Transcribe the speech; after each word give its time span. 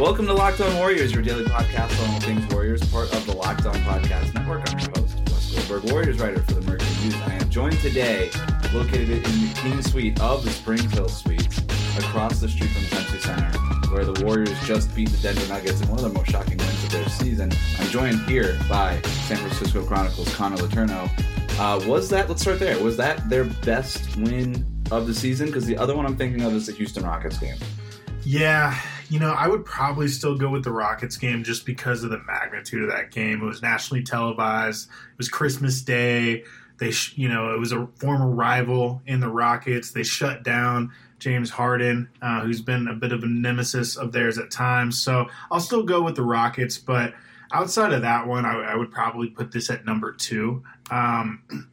Welcome 0.00 0.26
to 0.28 0.32
Locked 0.32 0.62
On 0.62 0.74
Warriors, 0.76 1.12
your 1.12 1.22
daily 1.22 1.44
podcast 1.44 2.02
on 2.02 2.14
all 2.14 2.20
things 2.20 2.46
Warriors, 2.54 2.82
part 2.90 3.12
of 3.12 3.26
the 3.26 3.36
Locked 3.36 3.66
On 3.66 3.74
Podcast 3.80 4.32
Network. 4.32 4.62
I'm 4.72 4.78
your 4.78 4.88
host, 4.96 5.18
Wes 5.26 5.52
Goldberg, 5.52 5.92
Warriors 5.92 6.18
writer 6.18 6.40
for 6.40 6.54
the 6.54 6.62
Mercury 6.62 6.88
News. 7.02 7.14
I 7.16 7.34
am 7.34 7.50
joined 7.50 7.78
today, 7.80 8.30
located 8.72 9.10
in 9.10 9.22
the 9.22 9.52
King 9.56 9.82
Suite 9.82 10.18
of 10.18 10.42
the 10.42 10.50
Springs 10.52 10.90
Hill 10.94 11.10
Suites, 11.10 11.58
across 11.98 12.40
the 12.40 12.48
street 12.48 12.70
from 12.70 12.84
Pepsi 12.84 13.20
Center, 13.20 13.92
where 13.94 14.06
the 14.06 14.24
Warriors 14.24 14.58
just 14.64 14.96
beat 14.96 15.10
the 15.10 15.18
Denver 15.18 15.46
Nuggets 15.52 15.82
in 15.82 15.88
one 15.88 15.98
of 15.98 16.04
the 16.10 16.18
most 16.18 16.30
shocking 16.30 16.56
wins 16.56 16.84
of 16.84 16.92
their 16.92 17.08
season. 17.10 17.52
I'm 17.78 17.88
joined 17.88 18.22
here 18.22 18.58
by 18.70 19.02
San 19.02 19.36
Francisco 19.36 19.84
Chronicles 19.84 20.34
Connor 20.34 20.56
Letourneau. 20.56 21.10
Uh, 21.58 21.86
was 21.86 22.08
that, 22.08 22.26
let's 22.30 22.40
start 22.40 22.58
there, 22.58 22.82
was 22.82 22.96
that 22.96 23.28
their 23.28 23.44
best 23.44 24.16
win 24.16 24.66
of 24.90 25.06
the 25.06 25.12
season? 25.12 25.48
Because 25.48 25.66
the 25.66 25.76
other 25.76 25.94
one 25.94 26.06
I'm 26.06 26.16
thinking 26.16 26.40
of 26.40 26.54
is 26.54 26.68
the 26.68 26.72
Houston 26.72 27.04
Rockets 27.04 27.36
game. 27.36 27.56
Yeah, 28.22 28.78
you 29.10 29.18
know, 29.18 29.32
I 29.32 29.48
would 29.48 29.64
probably 29.64 30.06
still 30.06 30.36
go 30.36 30.48
with 30.48 30.62
the 30.62 30.70
Rockets 30.70 31.16
game 31.16 31.42
just 31.42 31.66
because 31.66 32.04
of 32.04 32.10
the 32.10 32.22
magnitude 32.26 32.84
of 32.84 32.90
that 32.90 33.10
game. 33.10 33.42
It 33.42 33.44
was 33.44 33.60
nationally 33.60 34.04
televised. 34.04 34.88
It 34.88 35.18
was 35.18 35.28
Christmas 35.28 35.82
Day. 35.82 36.44
They, 36.78 36.92
sh- 36.92 37.14
you 37.16 37.28
know, 37.28 37.52
it 37.52 37.58
was 37.58 37.72
a 37.72 37.88
former 37.96 38.28
rival 38.28 39.02
in 39.06 39.18
the 39.18 39.28
Rockets. 39.28 39.90
They 39.90 40.04
shut 40.04 40.44
down 40.44 40.92
James 41.18 41.50
Harden, 41.50 42.08
uh, 42.22 42.42
who's 42.42 42.62
been 42.62 42.86
a 42.86 42.94
bit 42.94 43.10
of 43.12 43.24
a 43.24 43.26
nemesis 43.26 43.96
of 43.96 44.12
theirs 44.12 44.38
at 44.38 44.52
times. 44.52 45.02
So 45.02 45.26
I'll 45.50 45.60
still 45.60 45.82
go 45.82 46.02
with 46.02 46.14
the 46.14 46.22
Rockets, 46.22 46.78
but 46.78 47.12
outside 47.52 47.92
of 47.92 48.02
that 48.02 48.28
one, 48.28 48.46
I, 48.46 48.72
I 48.72 48.76
would 48.76 48.92
probably 48.92 49.28
put 49.28 49.50
this 49.50 49.70
at 49.70 49.84
number 49.84 50.12
two. 50.12 50.62
Um, 50.90 51.68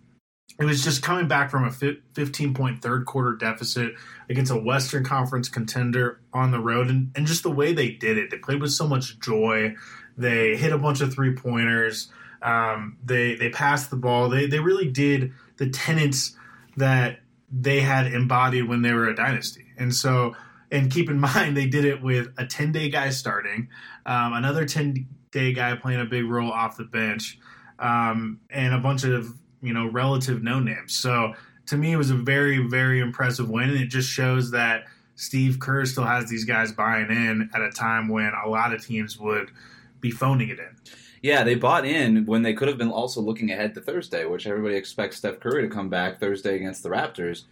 it 0.60 0.66
was 0.66 0.84
just 0.84 1.04
coming 1.04 1.28
back 1.28 1.52
from 1.52 1.66
a 1.66 1.72
15 1.72 2.54
point 2.54 2.82
third 2.82 3.06
quarter 3.06 3.36
deficit 3.36 3.94
against 4.30 4.52
a 4.52 4.58
Western 4.58 5.04
Conference 5.04 5.50
contender 5.50 6.20
on 6.34 6.52
the 6.52 6.60
road. 6.60 6.90
And, 6.90 7.12
and 7.16 7.28
just 7.28 7.44
the 7.44 7.52
way 7.52 7.74
they 7.74 7.92
did 7.92 8.18
it, 8.18 8.32
they 8.32 8.38
played 8.38 8.62
with 8.62 8.72
so 8.72 8.88
much 8.88 9.20
joy. 9.20 9.76
They 10.18 10.56
hit 10.58 10.72
a 10.72 10.78
bunch 10.78 11.02
of 11.02 11.14
three 11.14 11.36
pointers. 11.36 12.12
Um, 12.42 12.98
they 13.04 13.36
they 13.36 13.50
passed 13.50 13.90
the 13.90 13.96
ball. 13.96 14.30
They 14.30 14.48
they 14.48 14.60
really 14.60 14.90
did 14.90 15.34
the 15.58 15.70
tenets 15.70 16.36
that 16.76 17.20
they 17.52 17.82
had 17.82 18.08
embodied 18.08 18.68
when 18.68 18.82
they 18.82 18.94
were 18.94 19.08
a 19.08 19.16
dynasty. 19.16 19.66
And 19.78 19.94
so, 19.94 20.36
and 20.72 20.92
keep 20.92 21.10
in 21.10 21.20
mind, 21.36 21.56
they 21.56 21.68
did 21.68 21.86
it 21.86 22.02
with 22.02 22.30
a 22.38 22.46
10 22.46 22.72
day 22.72 22.90
guy 22.90 23.10
starting, 23.10 23.70
um, 24.06 24.34
another 24.34 24.66
10 24.66 25.08
day 25.32 25.54
guy 25.54 25.76
playing 25.76 26.02
a 26.02 26.06
big 26.06 26.26
role 26.26 26.52
off 26.52 26.78
the 26.78 26.84
bench, 26.84 27.40
um, 27.80 28.40
and 28.50 28.74
a 28.74 28.80
bunch 28.80 29.04
of 29.04 29.34
you 29.62 29.74
know 29.74 29.88
relative 29.88 30.44
no 30.44 30.60
names. 30.60 30.96
So 30.96 31.34
to 31.68 31.78
me, 31.78 31.92
it 31.94 31.98
was 31.98 32.12
a 32.12 32.16
very 32.16 32.58
very 32.68 33.00
impressive 33.00 33.50
win, 33.50 33.70
and 33.70 33.80
it 33.80 33.88
just 33.88 34.10
shows 34.10 34.52
that 34.52 34.86
Steve 35.16 35.60
Kerr 35.60 35.86
still 35.86 36.06
has 36.06 36.30
these 36.30 36.46
guys 36.46 36.72
buying 36.72 37.10
in 37.10 37.50
at 37.54 37.62
a 37.62 37.72
time 37.72 38.08
when 38.08 38.32
a 38.46 38.50
lot 38.50 38.74
of 38.74 38.86
teams 38.86 39.20
would 39.20 39.52
be 40.00 40.12
phoning 40.12 40.50
it 40.50 40.60
in. 40.60 40.76
Yeah, 41.22 41.44
they 41.44 41.56
bought 41.56 41.86
in 41.86 42.26
when 42.26 42.44
they 42.44 42.54
could 42.54 42.68
have 42.68 42.78
been 42.78 42.92
also 42.92 43.22
looking 43.22 43.52
ahead 43.52 43.74
to 43.74 43.82
Thursday, 43.82 44.26
which 44.26 44.46
everybody 44.46 44.76
expects 44.76 45.18
Steph 45.18 45.40
Curry 45.40 45.64
to 45.64 45.74
come 45.74 45.90
back 45.90 46.20
Thursday 46.20 46.56
against 46.56 46.84
the 46.84 46.90
Raptors. 46.90 47.44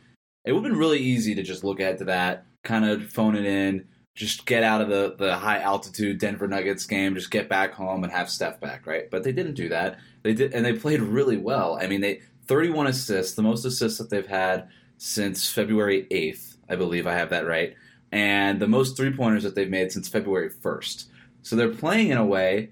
It 0.45 0.51
would 0.51 0.63
have 0.63 0.71
been 0.71 0.79
really 0.79 0.99
easy 0.99 1.33
to 1.33 1.41
just 1.41 1.63
look 1.63 1.79
ahead 1.79 1.97
to 1.97 2.05
that, 2.05 2.45
kind 2.63 2.85
of 2.85 3.09
phone 3.09 3.35
it 3.35 3.45
in, 3.45 3.87
just 4.15 4.45
get 4.45 4.63
out 4.63 4.81
of 4.81 4.87
the, 4.87 5.13
the 5.17 5.35
high 5.35 5.59
altitude 5.59 6.19
Denver 6.19 6.47
Nuggets 6.47 6.85
game, 6.85 7.15
just 7.15 7.29
get 7.29 7.49
back 7.49 7.73
home 7.73 8.03
and 8.03 8.11
have 8.13 8.29
Steph 8.29 8.61
back, 8.61 8.87
right? 8.87 9.11
But 9.11 9.23
they 9.23 9.33
didn't 9.33 9.55
do 9.55 9.69
that. 9.69 9.99
They 10.23 10.33
did, 10.33 10.53
and 10.53 10.65
they 10.65 10.73
played 10.73 11.01
really 11.01 11.37
well. 11.37 11.77
I 11.79 11.87
mean, 11.87 12.01
they 12.01 12.21
31 12.47 12.87
assists, 12.87 13.35
the 13.35 13.43
most 13.43 13.65
assists 13.65 13.99
that 13.99 14.09
they've 14.09 14.25
had 14.25 14.69
since 14.97 15.51
February 15.51 16.07
8th, 16.09 16.55
I 16.69 16.77
believe 16.77 17.05
I 17.05 17.13
have 17.13 17.29
that 17.31 17.45
right, 17.45 17.75
and 18.11 18.61
the 18.61 18.67
most 18.67 18.95
three 18.95 19.11
pointers 19.11 19.43
that 19.43 19.53
they've 19.53 19.69
made 19.69 19.91
since 19.91 20.07
February 20.07 20.49
1st. 20.49 21.05
So 21.41 21.55
they're 21.55 21.69
playing 21.69 22.09
in 22.09 22.17
a 22.17 22.25
way 22.25 22.71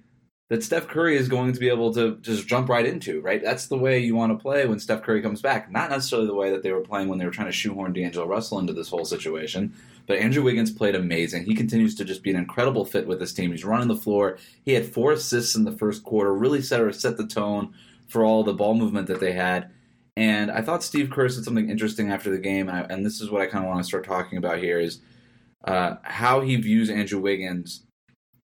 that 0.49 0.63
Steph 0.63 0.87
Curry 0.87 1.17
is 1.17 1.27
going 1.27 1.53
to 1.53 1.59
be 1.59 1.69
able 1.69 1.93
to 1.93 2.17
just 2.17 2.47
jump 2.47 2.69
right 2.69 2.85
into, 2.85 3.21
right? 3.21 3.41
That's 3.43 3.67
the 3.67 3.77
way 3.77 3.99
you 3.99 4.15
want 4.15 4.31
to 4.31 4.41
play 4.41 4.65
when 4.65 4.79
Steph 4.79 5.01
Curry 5.01 5.21
comes 5.21 5.41
back. 5.41 5.71
Not 5.71 5.89
necessarily 5.89 6.27
the 6.27 6.35
way 6.35 6.51
that 6.51 6.63
they 6.63 6.71
were 6.71 6.81
playing 6.81 7.07
when 7.07 7.17
they 7.19 7.25
were 7.25 7.31
trying 7.31 7.47
to 7.47 7.53
shoehorn 7.53 7.93
D'Angelo 7.93 8.27
Russell 8.27 8.59
into 8.59 8.73
this 8.73 8.89
whole 8.89 9.05
situation. 9.05 9.73
But 10.05 10.19
Andrew 10.19 10.43
Wiggins 10.43 10.71
played 10.71 10.95
amazing. 10.95 11.45
He 11.45 11.55
continues 11.55 11.95
to 11.95 12.05
just 12.05 12.23
be 12.23 12.29
an 12.31 12.35
incredible 12.35 12.85
fit 12.85 13.07
with 13.07 13.19
this 13.19 13.33
team. 13.33 13.51
He's 13.51 13.63
running 13.63 13.87
the 13.87 13.95
floor. 13.95 14.37
He 14.63 14.73
had 14.73 14.85
four 14.85 15.13
assists 15.13 15.55
in 15.55 15.63
the 15.63 15.71
first 15.71 16.03
quarter, 16.03 16.33
really 16.33 16.61
set, 16.61 16.93
set 16.95 17.17
the 17.17 17.27
tone 17.27 17.73
for 18.09 18.23
all 18.23 18.43
the 18.43 18.53
ball 18.53 18.73
movement 18.73 19.07
that 19.07 19.19
they 19.19 19.31
had. 19.31 19.71
And 20.15 20.51
I 20.51 20.61
thought 20.61 20.83
Steve 20.83 21.09
Kerr 21.09 21.29
said 21.29 21.43
something 21.43 21.69
interesting 21.69 22.11
after 22.11 22.29
the 22.29 22.37
game, 22.37 22.69
and, 22.69 22.77
I, 22.77 22.81
and 22.93 23.05
this 23.05 23.19
is 23.19 23.31
what 23.31 23.41
I 23.41 23.47
kind 23.47 23.63
of 23.63 23.69
want 23.69 23.81
to 23.81 23.87
start 23.87 24.05
talking 24.05 24.37
about 24.37 24.59
here 24.59 24.79
is 24.79 24.99
uh, 25.63 25.95
how 26.03 26.41
he 26.41 26.55
views 26.57 26.89
Andrew 26.89 27.19
Wiggins 27.19 27.83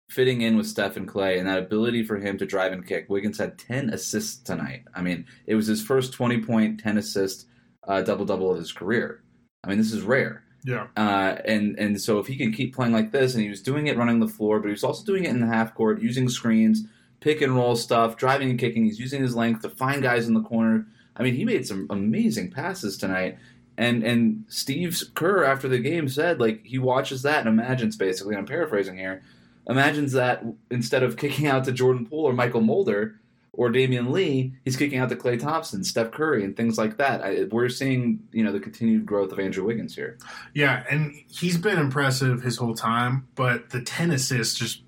fitting 0.09 0.41
in 0.41 0.55
with 0.55 0.67
Steph 0.67 0.95
and 0.95 1.07
Klay 1.07 1.37
and 1.37 1.47
that 1.47 1.57
ability 1.57 2.03
for 2.03 2.17
him 2.17 2.37
to 2.37 2.45
drive 2.45 2.71
and 2.71 2.85
kick. 2.85 3.07
Wiggins 3.09 3.37
had 3.37 3.57
10 3.57 3.89
assists 3.89 4.37
tonight. 4.37 4.83
I 4.95 5.01
mean, 5.01 5.25
it 5.45 5.55
was 5.55 5.67
his 5.67 5.83
first 5.83 6.13
20 6.13 6.41
point, 6.43 6.79
10 6.79 6.97
assist 6.97 7.47
uh, 7.87 8.01
double 8.01 8.25
double 8.25 8.51
of 8.51 8.57
his 8.57 8.71
career. 8.71 9.23
I 9.63 9.69
mean, 9.69 9.77
this 9.77 9.91
is 9.91 10.03
rare. 10.03 10.43
Yeah. 10.67 10.87
Uh, 10.97 11.37
and 11.45 11.79
and 11.79 11.99
so 11.99 12.19
if 12.19 12.27
he 12.27 12.35
can 12.35 12.51
keep 12.51 12.75
playing 12.75 12.91
like 12.91 13.13
this, 13.13 13.33
and 13.33 13.41
he 13.41 13.49
was 13.49 13.61
doing 13.61 13.87
it 13.87 13.97
running 13.97 14.19
the 14.19 14.27
floor, 14.27 14.59
but 14.59 14.67
he 14.67 14.73
was 14.73 14.83
also 14.83 15.05
doing 15.05 15.23
it 15.23 15.29
in 15.29 15.39
the 15.39 15.47
half 15.47 15.73
court, 15.73 16.01
using 16.01 16.27
screens, 16.27 16.83
pick 17.21 17.41
and 17.41 17.55
roll 17.55 17.77
stuff, 17.77 18.17
driving 18.17 18.49
and 18.49 18.59
kicking. 18.59 18.83
He's 18.83 18.99
using 18.99 19.21
his 19.21 19.33
length 19.33 19.61
to 19.61 19.69
find 19.69 20.03
guys 20.03 20.27
in 20.27 20.33
the 20.33 20.43
corner. 20.43 20.85
I 21.15 21.23
mean, 21.23 21.35
he 21.35 21.45
made 21.45 21.65
some 21.65 21.87
amazing 21.89 22.51
passes 22.51 22.97
tonight. 22.97 23.37
And 23.77 24.03
and 24.03 24.43
Steve 24.49 25.01
Kerr 25.13 25.45
after 25.45 25.69
the 25.69 25.79
game 25.79 26.09
said 26.09 26.41
like 26.41 26.65
he 26.65 26.79
watches 26.79 27.21
that 27.21 27.39
and 27.39 27.47
imagines 27.47 27.95
basically. 27.95 28.35
I'm 28.35 28.45
paraphrasing 28.45 28.97
here 28.97 29.23
imagines 29.69 30.13
that 30.13 30.43
instead 30.71 31.03
of 31.03 31.17
kicking 31.17 31.47
out 31.47 31.63
to 31.65 31.71
Jordan 31.71 32.05
Poole 32.05 32.25
or 32.25 32.33
Mychal 32.33 32.63
Mulder 32.63 33.19
or 33.57 33.69
Damion 33.69 34.11
Lee, 34.11 34.53
he's 34.63 34.77
kicking 34.77 34.99
out 34.99 35.09
to 35.09 35.15
Klay 35.15 35.37
Thompson, 35.39 35.83
Steph 35.83 36.11
Curry, 36.11 36.43
and 36.45 36.55
things 36.55 36.77
like 36.77 36.95
that. 36.97 37.21
I, 37.23 37.43
we're 37.51 37.67
seeing, 37.69 38.19
you 38.31 38.43
know, 38.43 38.51
the 38.53 38.59
continued 38.59 39.05
growth 39.05 39.31
of 39.33 39.39
Andrew 39.39 39.65
Wiggins 39.65 39.95
here. 39.95 40.17
Yeah, 40.53 40.83
and 40.89 41.13
he's 41.27 41.57
been 41.57 41.77
impressive 41.79 42.41
his 42.41 42.55
whole 42.55 42.75
time, 42.75 43.27
but 43.35 43.71
the 43.71 43.81
ten 43.81 44.11
assists 44.11 44.57
just 44.57 44.83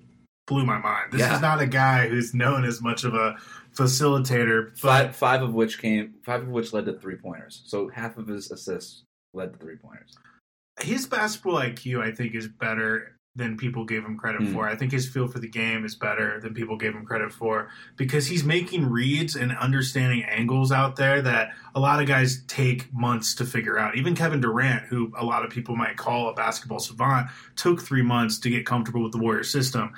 blew 0.47 0.65
my 0.65 0.77
mind. 0.77 1.11
This 1.11 1.21
Yeah. 1.21 1.35
is 1.35 1.41
not 1.41 1.59
a 1.61 1.67
guy 1.67 2.07
who's 2.07 2.33
known 2.33 2.63
as 2.63 2.81
much 2.81 3.03
of 3.03 3.13
a 3.13 3.35
facilitator, 3.75 4.77
Five, 4.77 5.15
five 5.15 5.41
of 5.41 5.53
which 5.53 5.79
came, 5.79 6.13
five 6.23 6.41
of 6.43 6.47
which 6.49 6.73
led 6.73 6.85
to 6.85 6.93
three 6.93 7.15
pointers. 7.15 7.61
So 7.65 7.89
half 7.89 8.17
of 8.17 8.27
his 8.27 8.51
assists 8.51 9.03
led 9.33 9.53
to 9.53 9.59
three 9.59 9.75
pointers. 9.75 10.15
his 10.81 11.05
basketball 11.07 11.55
IQ, 11.59 12.01
I 12.01 12.11
think, 12.13 12.33
is 12.35 12.47
better 12.47 13.15
than 13.35 13.55
people 13.57 13.85
gave 13.85 14.03
him 14.03 14.17
credit 14.17 14.41
Hmm. 14.41 14.53
for. 14.53 14.67
I 14.67 14.75
think 14.75 14.91
his 14.91 15.07
feel 15.07 15.27
for 15.27 15.39
the 15.39 15.47
game 15.47 15.85
is 15.85 15.95
better 15.95 16.39
than 16.41 16.53
people 16.53 16.75
gave 16.77 16.93
him 16.93 17.05
credit 17.05 17.31
for 17.31 17.69
because 17.95 18.27
he's 18.27 18.43
making 18.43 18.89
reads 18.89 19.35
and 19.35 19.55
understanding 19.55 20.23
angles 20.23 20.71
out 20.71 20.95
there 20.95 21.21
that 21.21 21.51
a 21.75 21.79
lot 21.79 22.01
of 22.01 22.07
guys 22.07 22.43
take 22.47 22.91
months 22.93 23.35
to 23.35 23.45
figure 23.45 23.77
out. 23.77 23.95
Even 23.95 24.15
Kevin 24.15 24.41
Durant, 24.41 24.83
who 24.85 25.13
a 25.15 25.23
lot 25.23 25.45
of 25.45 25.51
people 25.51 25.75
might 25.75 25.95
call 25.95 26.27
a 26.29 26.33
basketball 26.33 26.79
savant, 26.79 27.27
took 27.55 27.81
three 27.81 28.01
months 28.01 28.39
to 28.39 28.49
get 28.49 28.65
comfortable 28.65 29.03
with 29.03 29.11
the 29.11 29.19
Warrior 29.19 29.43
system. 29.43 29.93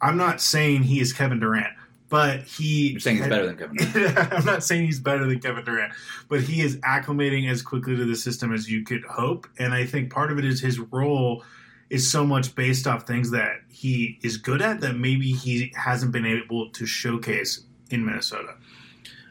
I'm 0.00 0.18
not 0.18 0.40
saying 0.42 0.82
he 0.82 1.00
is 1.00 1.14
Kevin 1.14 1.40
Durant, 1.40 1.72
but 2.10 2.42
he. 2.42 2.90
You're 2.90 3.00
saying 3.00 3.16
he's 3.16 3.28
better 3.28 3.46
than 3.46 3.56
Kevin 3.56 3.76
Durant. 3.76 4.18
I'm 4.34 4.44
not 4.44 4.62
saying 4.62 4.84
he's 4.84 5.00
better 5.00 5.26
than 5.26 5.40
Kevin 5.40 5.64
Durant, 5.64 5.94
but 6.28 6.42
he 6.42 6.60
is 6.60 6.76
acclimating 6.78 7.50
as 7.50 7.62
quickly 7.62 7.96
to 7.96 8.04
the 8.04 8.14
system 8.14 8.52
as 8.52 8.70
you 8.70 8.84
could 8.84 9.04
hope. 9.04 9.48
And 9.58 9.72
I 9.72 9.86
think 9.86 10.10
part 10.12 10.30
of 10.30 10.38
it 10.38 10.44
is 10.44 10.60
his 10.60 10.78
role 10.78 11.42
is 11.90 12.10
so 12.10 12.24
much 12.24 12.54
based 12.54 12.86
off 12.86 13.06
things 13.06 13.30
that 13.30 13.52
he 13.68 14.18
is 14.22 14.36
good 14.36 14.62
at 14.62 14.80
that 14.80 14.94
maybe 14.94 15.32
he 15.32 15.72
hasn't 15.76 16.12
been 16.12 16.26
able 16.26 16.70
to 16.70 16.86
showcase 16.86 17.64
in 17.90 18.04
Minnesota. 18.04 18.54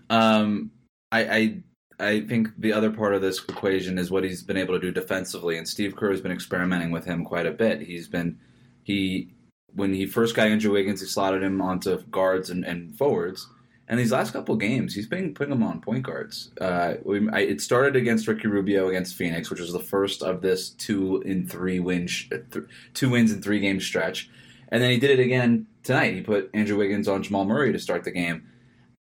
Um, 0.10 0.72
I, 1.12 1.24
I 1.24 1.58
I 2.00 2.22
think 2.22 2.50
the 2.58 2.74
other 2.74 2.92
part 2.92 3.14
of 3.14 3.22
this 3.22 3.44
equation 3.48 3.98
is 3.98 4.12
what 4.12 4.24
he's 4.24 4.44
been 4.44 4.58
able 4.58 4.74
to 4.74 4.80
do 4.80 4.92
defensively, 4.92 5.58
and 5.58 5.68
Steve 5.68 5.96
Kerr 5.96 6.12
has 6.12 6.22
been 6.22 6.32
experimenting 6.32 6.92
with 6.92 7.06
him 7.06 7.24
quite 7.24 7.46
a 7.46 7.52
bit. 7.52 7.82
He's 7.82 8.08
been 8.08 8.40
he 8.84 9.30
when 9.74 9.94
he 9.94 10.06
first 10.06 10.36
got 10.36 10.48
Andrew 10.48 10.74
Wiggins, 10.74 11.02
he 11.02 11.08
slotted 11.08 11.42
him 11.42 11.62
onto 11.62 12.02
guards 12.04 12.50
and, 12.50 12.64
and 12.64 12.96
forwards, 12.96 13.48
And 13.90 14.00
these 14.00 14.14
last 14.14 14.32
couple 14.32 14.56
games, 14.56 14.96
he's 14.96 15.08
been 15.08 15.34
putting 15.34 15.50
them 15.50 15.64
on 15.64 15.82
point 15.82 16.04
guards. 16.04 16.52
Uh, 16.60 16.96
we, 17.04 17.28
I, 17.30 17.40
it 17.40 17.62
started 17.62 17.96
against 17.98 18.28
Ricky 18.28 18.48
Rubio 18.48 18.88
against 18.88 19.16
Phoenix, 19.16 19.50
which 19.50 19.60
was 19.60 19.74
the 19.74 19.80
first 19.80 20.24
of 20.24 20.42
this 20.42 20.70
two 20.70 21.22
in 21.26 21.48
three 21.48 21.80
win, 21.80 22.08
sh- 22.08 22.30
th- 22.30 22.66
two 22.94 23.10
wins 23.10 23.32
in 23.32 23.42
three 23.42 23.60
game 23.60 23.82
stretch, 23.82 24.30
and 24.70 24.82
then 24.82 24.90
he 24.90 24.98
did 24.98 25.12
it 25.12 25.20
again 25.20 25.68
tonight. 25.84 26.14
He 26.14 26.22
put 26.22 26.50
Andrew 26.54 26.78
Wiggins 26.78 27.10
on 27.10 27.24
Jamal 27.24 27.44
Murray 27.44 27.74
to 27.74 27.80
start 27.80 28.06
the 28.06 28.12
game, 28.12 28.48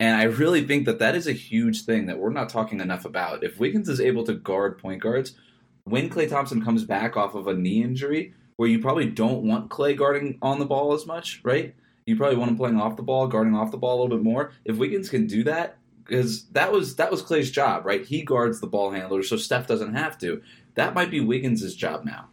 and 0.02 0.18
I 0.20 0.24
really 0.24 0.68
think 0.68 0.86
that 0.86 1.00
that 1.00 1.16
is 1.16 1.28
a 1.28 1.34
huge 1.34 1.86
thing 1.86 2.08
that 2.08 2.20
we're 2.20 2.30
not 2.30 2.50
talking 2.50 2.82
enough 2.82 3.06
about. 3.06 3.44
If 3.44 3.60
Wiggins 3.60 3.88
is 3.88 4.02
able 4.02 4.26
to 4.26 4.34
guard 4.34 4.80
point 4.80 5.02
guards, 5.02 5.34
when 5.86 6.10
Klay 6.10 6.30
Thompson 6.30 6.64
comes 6.64 6.84
back 6.84 7.16
off 7.16 7.36
of 7.36 7.48
a 7.48 7.54
knee 7.54 7.84
injury, 7.84 8.34
where 8.58 8.70
you 8.70 8.80
probably 8.80 9.10
don't 9.10 9.44
want 9.44 9.70
Klay 9.70 9.98
guarding 9.98 10.38
on 10.42 10.60
the 10.60 10.66
ball 10.66 10.94
as 10.94 11.06
much, 11.06 11.42
right? 11.44 11.74
You 12.06 12.16
probably 12.16 12.38
want 12.38 12.52
him 12.52 12.58
playing 12.58 12.80
off 12.80 12.98
the 12.98 13.04
ball, 13.04 13.28
guarding 13.28 13.56
off 13.56 13.72
the 13.72 13.78
ball 13.78 14.00
a 14.00 14.00
little 14.04 14.18
bit 14.18 14.24
more. 14.24 14.52
If 14.66 14.78
Wiggins 14.78 15.10
can 15.10 15.28
do 15.28 15.44
that, 15.46 15.78
because 16.04 16.46
that 16.48 16.72
was 16.72 16.96
that 16.98 17.12
was 17.12 17.24
Klay's 17.24 17.52
job, 17.52 17.86
right? 17.86 18.06
He 18.06 18.24
guards 18.24 18.60
the 18.60 18.68
ball 18.68 18.92
handler, 18.92 19.24
so 19.24 19.38
Steph 19.38 19.68
doesn't 19.68 19.94
have 19.94 20.18
to. 20.20 20.42
That 20.76 20.94
might 20.94 21.12
be 21.12 21.22
Wiggins' 21.22 21.76
job 21.76 22.04
now. 22.04 22.30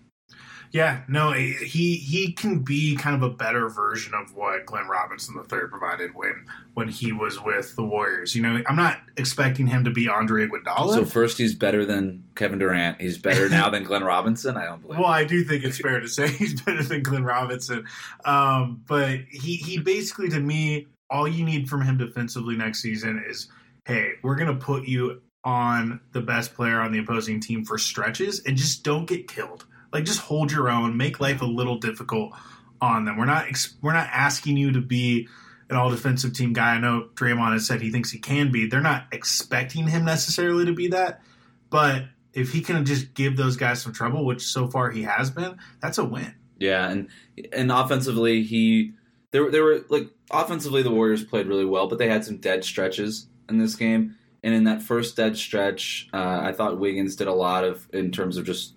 Yeah, 0.72 1.02
no, 1.08 1.32
he 1.32 1.96
he 1.96 2.32
can 2.32 2.60
be 2.60 2.94
kind 2.94 3.16
of 3.16 3.22
a 3.22 3.34
better 3.34 3.68
version 3.68 4.14
of 4.14 4.36
what 4.36 4.66
Glenn 4.66 4.86
Robinson 4.86 5.34
III 5.36 5.68
provided 5.68 6.14
when 6.14 6.46
when 6.74 6.88
he 6.88 7.10
was 7.10 7.42
with 7.42 7.74
the 7.74 7.82
Warriors. 7.82 8.36
You 8.36 8.42
know, 8.42 8.62
I'm 8.68 8.76
not 8.76 9.00
expecting 9.16 9.66
him 9.66 9.82
to 9.84 9.90
be 9.90 10.08
Andre 10.08 10.46
Iguodala. 10.46 10.94
So 10.94 11.04
first, 11.04 11.38
he's 11.38 11.56
better 11.56 11.84
than 11.84 12.22
Kevin 12.36 12.60
Durant. 12.60 13.00
He's 13.00 13.18
better 13.18 13.48
now 13.50 13.68
than 13.68 13.82
Glenn 13.82 14.04
Robinson. 14.04 14.56
I 14.56 14.66
don't 14.66 14.80
believe. 14.80 15.00
Well, 15.00 15.08
I 15.08 15.24
do 15.24 15.42
think 15.42 15.64
it's 15.64 15.78
fair 15.78 15.98
to 15.98 16.08
say 16.08 16.28
he's 16.30 16.60
better 16.62 16.84
than 16.84 17.02
Glenn 17.02 17.24
Robinson, 17.24 17.84
um, 18.24 18.82
but 18.86 19.18
he 19.28 19.56
he 19.56 19.78
basically 19.78 20.28
to 20.28 20.38
me, 20.38 20.86
all 21.10 21.26
you 21.26 21.44
need 21.44 21.68
from 21.68 21.82
him 21.82 21.98
defensively 21.98 22.56
next 22.56 22.80
season 22.80 23.24
is, 23.28 23.48
hey, 23.86 24.12
we're 24.22 24.36
gonna 24.36 24.54
put 24.54 24.84
you 24.86 25.20
on 25.42 25.98
the 26.12 26.20
best 26.20 26.54
player 26.54 26.80
on 26.80 26.92
the 26.92 26.98
opposing 26.98 27.40
team 27.40 27.64
for 27.64 27.78
stretches 27.78 28.44
and 28.44 28.56
just 28.56 28.84
don't 28.84 29.06
get 29.06 29.26
killed 29.26 29.64
like 29.92 30.04
just 30.04 30.20
hold 30.20 30.52
your 30.52 30.70
own, 30.70 30.96
make 30.96 31.20
life 31.20 31.42
a 31.42 31.46
little 31.46 31.76
difficult 31.76 32.32
on 32.80 33.04
them. 33.04 33.16
We're 33.16 33.26
not 33.26 33.46
we're 33.82 33.92
not 33.92 34.08
asking 34.12 34.56
you 34.56 34.72
to 34.72 34.80
be 34.80 35.28
an 35.68 35.76
all 35.76 35.90
defensive 35.90 36.32
team 36.32 36.52
guy. 36.52 36.74
I 36.74 36.78
know 36.78 37.08
Draymond 37.14 37.52
has 37.52 37.66
said 37.66 37.80
he 37.80 37.90
thinks 37.90 38.10
he 38.10 38.18
can 38.18 38.50
be. 38.50 38.66
They're 38.66 38.80
not 38.80 39.06
expecting 39.12 39.86
him 39.86 40.04
necessarily 40.04 40.64
to 40.66 40.72
be 40.72 40.88
that, 40.88 41.22
but 41.70 42.04
if 42.32 42.52
he 42.52 42.60
can 42.60 42.84
just 42.84 43.14
give 43.14 43.36
those 43.36 43.56
guys 43.56 43.82
some 43.82 43.92
trouble, 43.92 44.24
which 44.24 44.42
so 44.42 44.68
far 44.68 44.90
he 44.90 45.02
has 45.02 45.30
been, 45.30 45.58
that's 45.80 45.98
a 45.98 46.04
win. 46.04 46.34
Yeah, 46.58 46.88
and 46.88 47.08
and 47.52 47.72
offensively 47.72 48.42
he 48.42 48.92
there 49.30 49.50
there 49.50 49.64
were 49.64 49.84
like 49.88 50.08
offensively 50.30 50.82
the 50.82 50.90
Warriors 50.90 51.24
played 51.24 51.46
really 51.46 51.64
well, 51.64 51.88
but 51.88 51.98
they 51.98 52.08
had 52.08 52.24
some 52.24 52.38
dead 52.38 52.64
stretches 52.64 53.26
in 53.48 53.58
this 53.58 53.74
game. 53.74 54.16
And 54.42 54.54
in 54.54 54.64
that 54.64 54.80
first 54.80 55.16
dead 55.16 55.36
stretch, 55.36 56.08
uh, 56.14 56.40
I 56.42 56.52
thought 56.52 56.78
Wiggins 56.78 57.14
did 57.16 57.28
a 57.28 57.32
lot 57.32 57.62
of 57.62 57.86
in 57.92 58.10
terms 58.10 58.38
of 58.38 58.46
just 58.46 58.74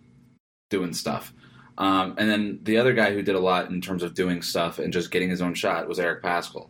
doing 0.73 0.93
stuff. 0.93 1.31
Um, 1.77 2.15
and 2.17 2.29
then 2.29 2.59
the 2.63 2.77
other 2.77 2.93
guy 2.93 3.13
who 3.13 3.21
did 3.21 3.35
a 3.35 3.39
lot 3.39 3.69
in 3.69 3.79
terms 3.79 4.03
of 4.03 4.15
doing 4.15 4.41
stuff 4.41 4.79
and 4.79 4.91
just 4.91 5.11
getting 5.11 5.29
his 5.29 5.41
own 5.41 5.53
shot 5.53 5.87
was 5.87 5.99
Eric 5.99 6.23
Paschall. 6.23 6.69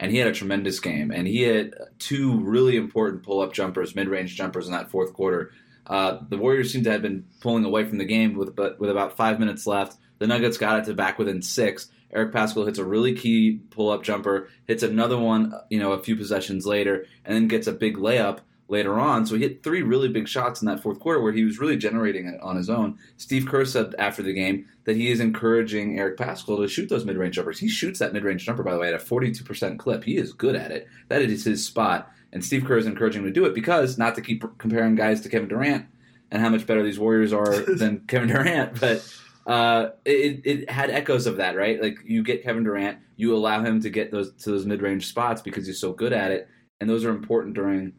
And 0.00 0.10
he 0.10 0.18
had 0.18 0.28
a 0.28 0.32
tremendous 0.32 0.80
game. 0.80 1.10
And 1.12 1.26
he 1.26 1.42
had 1.42 1.74
two 1.98 2.40
really 2.40 2.76
important 2.76 3.22
pull 3.22 3.40
up 3.40 3.52
jumpers, 3.52 3.94
mid 3.94 4.08
range 4.08 4.34
jumpers 4.36 4.66
in 4.66 4.72
that 4.72 4.90
fourth 4.90 5.12
quarter. 5.12 5.52
Uh, 5.86 6.18
the 6.28 6.38
Warriors 6.38 6.72
seemed 6.72 6.84
to 6.84 6.90
have 6.90 7.02
been 7.02 7.24
pulling 7.40 7.64
away 7.64 7.84
from 7.84 7.98
the 7.98 8.04
game 8.04 8.34
with, 8.34 8.56
but 8.56 8.80
with 8.80 8.90
about 8.90 9.16
five 9.16 9.38
minutes 9.38 9.66
left. 9.66 9.96
The 10.18 10.26
Nuggets 10.26 10.58
got 10.58 10.78
it 10.78 10.84
to 10.86 10.94
back 10.94 11.18
within 11.18 11.42
six. 11.42 11.88
Eric 12.12 12.32
Paschall 12.32 12.66
hits 12.66 12.78
a 12.78 12.84
really 12.84 13.14
key 13.14 13.60
pull 13.70 13.90
up 13.90 14.02
jumper, 14.04 14.48
hits 14.66 14.82
another 14.82 15.18
one, 15.18 15.52
you 15.68 15.80
know, 15.80 15.92
a 15.92 16.02
few 16.02 16.16
possessions 16.16 16.64
later, 16.64 17.06
and 17.24 17.34
then 17.34 17.48
gets 17.48 17.66
a 17.66 17.72
big 17.72 17.96
layup 17.96 18.38
later 18.68 18.98
on. 18.98 19.26
So 19.26 19.34
he 19.34 19.42
hit 19.42 19.62
three 19.62 19.82
really 19.82 20.08
big 20.08 20.26
shots 20.26 20.62
in 20.62 20.66
that 20.66 20.80
fourth 20.80 20.98
quarter 20.98 21.20
where 21.20 21.32
he 21.32 21.44
was 21.44 21.58
really 21.58 21.76
generating 21.76 22.26
it 22.26 22.40
on 22.40 22.56
his 22.56 22.70
own. 22.70 22.98
Steve 23.16 23.46
Kerr 23.46 23.64
said 23.64 23.94
after 23.98 24.22
the 24.22 24.32
game 24.32 24.66
that 24.84 24.96
he 24.96 25.10
is 25.10 25.20
encouraging 25.20 25.98
Eric 25.98 26.16
Paschall 26.16 26.58
to 26.58 26.68
shoot 26.68 26.88
those 26.88 27.04
mid 27.04 27.16
range 27.16 27.34
jumpers. 27.34 27.58
He 27.58 27.68
shoots 27.68 27.98
that 27.98 28.12
mid 28.12 28.24
range 28.24 28.44
jumper, 28.44 28.62
by 28.62 28.72
the 28.72 28.78
way, 28.78 28.88
at 28.88 28.94
a 28.94 28.98
42% 28.98 29.78
clip. 29.78 30.04
He 30.04 30.16
is 30.16 30.32
good 30.32 30.56
at 30.56 30.70
it. 30.70 30.88
That 31.08 31.22
is 31.22 31.44
his 31.44 31.64
spot. 31.64 32.10
And 32.32 32.44
Steve 32.44 32.64
Kerr 32.64 32.78
is 32.78 32.86
encouraging 32.86 33.22
him 33.22 33.28
to 33.28 33.32
do 33.32 33.44
it 33.44 33.54
because, 33.54 33.96
not 33.96 34.14
to 34.16 34.20
keep 34.20 34.42
comparing 34.58 34.96
guys 34.96 35.20
to 35.20 35.28
Kevin 35.28 35.48
Durant 35.48 35.86
and 36.30 36.42
how 36.42 36.48
much 36.48 36.66
better 36.66 36.82
these 36.82 36.98
Warriors 36.98 37.32
are 37.32 37.58
than 37.76 38.00
Kevin 38.08 38.28
Durant, 38.28 38.80
but 38.80 39.08
uh, 39.46 39.90
it, 40.04 40.40
it 40.44 40.70
had 40.70 40.90
echoes 40.90 41.26
of 41.26 41.36
that, 41.36 41.56
right? 41.56 41.80
Like 41.80 41.98
you 42.04 42.22
get 42.22 42.42
Kevin 42.42 42.64
Durant, 42.64 42.98
you 43.16 43.34
allow 43.36 43.62
him 43.62 43.80
to 43.82 43.90
get 43.90 44.10
those 44.10 44.32
to 44.42 44.50
those 44.50 44.66
mid 44.66 44.82
range 44.82 45.06
spots 45.06 45.42
because 45.42 45.66
he's 45.66 45.78
so 45.78 45.92
good 45.92 46.12
at 46.12 46.30
it, 46.30 46.48
and 46.80 46.88
those 46.88 47.04
are 47.04 47.10
important 47.10 47.54
during 47.54 47.92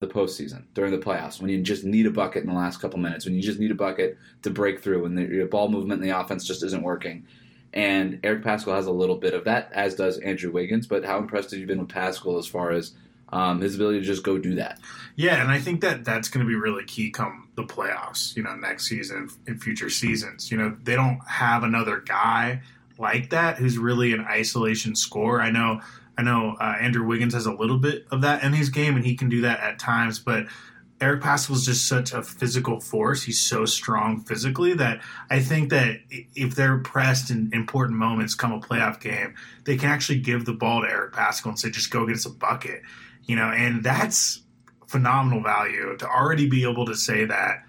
the 0.00 0.06
postseason 0.06 0.62
during 0.74 0.92
the 0.92 0.98
playoffs 0.98 1.40
when 1.40 1.50
you 1.50 1.60
just 1.60 1.84
need 1.84 2.06
a 2.06 2.10
bucket 2.10 2.42
in 2.42 2.48
the 2.48 2.54
last 2.54 2.80
couple 2.80 2.98
minutes, 2.98 3.24
when 3.24 3.34
you 3.34 3.42
just 3.42 3.58
need 3.58 3.70
a 3.70 3.74
bucket 3.74 4.16
to 4.42 4.50
break 4.50 4.80
through, 4.80 5.02
when 5.02 5.14
the 5.14 5.44
ball 5.44 5.68
movement 5.68 6.00
in 6.00 6.08
the 6.08 6.18
offense 6.18 6.46
just 6.46 6.62
isn't 6.62 6.82
working. 6.82 7.26
And 7.72 8.20
Eric 8.22 8.44
Paschall 8.44 8.74
has 8.74 8.86
a 8.86 8.92
little 8.92 9.16
bit 9.16 9.34
of 9.34 9.44
that, 9.44 9.70
as 9.72 9.94
does 9.94 10.18
Andrew 10.18 10.52
Wiggins. 10.52 10.86
But 10.86 11.04
how 11.04 11.18
impressed 11.18 11.50
have 11.50 11.60
you 11.60 11.66
been 11.66 11.80
with 11.80 11.88
Paschall 11.88 12.38
as 12.38 12.46
far 12.46 12.70
as 12.70 12.92
um, 13.30 13.60
his 13.60 13.74
ability 13.74 14.00
to 14.00 14.06
just 14.06 14.22
go 14.22 14.38
do 14.38 14.54
that? 14.54 14.78
Yeah, 15.16 15.42
and 15.42 15.50
I 15.50 15.58
think 15.58 15.82
that 15.82 16.04
that's 16.04 16.28
going 16.28 16.46
to 16.46 16.48
be 16.48 16.54
really 16.54 16.84
key 16.84 17.10
come 17.10 17.48
the 17.56 17.64
playoffs. 17.64 18.34
You 18.36 18.44
know, 18.44 18.54
next 18.54 18.88
season 18.88 19.28
in 19.46 19.58
future 19.58 19.90
seasons. 19.90 20.50
You 20.50 20.56
know, 20.56 20.76
they 20.82 20.94
don't 20.94 21.20
have 21.26 21.62
another 21.62 21.98
guy 22.00 22.62
like 22.98 23.30
that 23.30 23.58
who's 23.58 23.78
really 23.78 24.12
an 24.12 24.20
isolation 24.20 24.96
scorer. 24.96 25.40
I 25.40 25.50
know 25.50 25.80
I 26.18 26.22
know 26.22 26.56
uh, 26.60 26.74
Andrew 26.80 27.06
Wiggins 27.06 27.34
has 27.34 27.46
a 27.46 27.52
little 27.52 27.78
bit 27.78 28.06
of 28.10 28.22
that 28.22 28.42
in 28.42 28.52
his 28.52 28.70
game, 28.70 28.96
and 28.96 29.06
he 29.06 29.14
can 29.14 29.28
do 29.28 29.42
that 29.42 29.60
at 29.60 29.78
times. 29.78 30.18
But 30.18 30.46
Eric 31.00 31.22
Paschall 31.22 31.54
is 31.54 31.64
just 31.64 31.86
such 31.86 32.12
a 32.12 32.24
physical 32.24 32.80
force. 32.80 33.22
He's 33.22 33.40
so 33.40 33.64
strong 33.64 34.22
physically 34.22 34.74
that 34.74 35.00
I 35.30 35.38
think 35.38 35.70
that 35.70 36.00
if 36.10 36.56
they're 36.56 36.78
pressed 36.78 37.30
in 37.30 37.50
important 37.52 37.98
moments, 37.98 38.34
come 38.34 38.52
a 38.52 38.58
playoff 38.58 39.00
game, 39.00 39.36
they 39.64 39.76
can 39.76 39.90
actually 39.90 40.18
give 40.18 40.44
the 40.44 40.52
ball 40.52 40.82
to 40.82 40.88
Eric 40.88 41.12
Paschall 41.12 41.50
and 41.50 41.58
say, 41.58 41.70
"Just 41.70 41.92
go 41.92 42.04
get 42.04 42.16
us 42.16 42.26
a 42.26 42.30
bucket," 42.30 42.82
you 43.24 43.36
know. 43.36 43.48
And 43.48 43.84
that's 43.84 44.42
phenomenal 44.88 45.42
value 45.42 45.96
to 45.98 46.08
already 46.08 46.48
be 46.48 46.68
able 46.68 46.86
to 46.86 46.96
say 46.96 47.26
that 47.26 47.62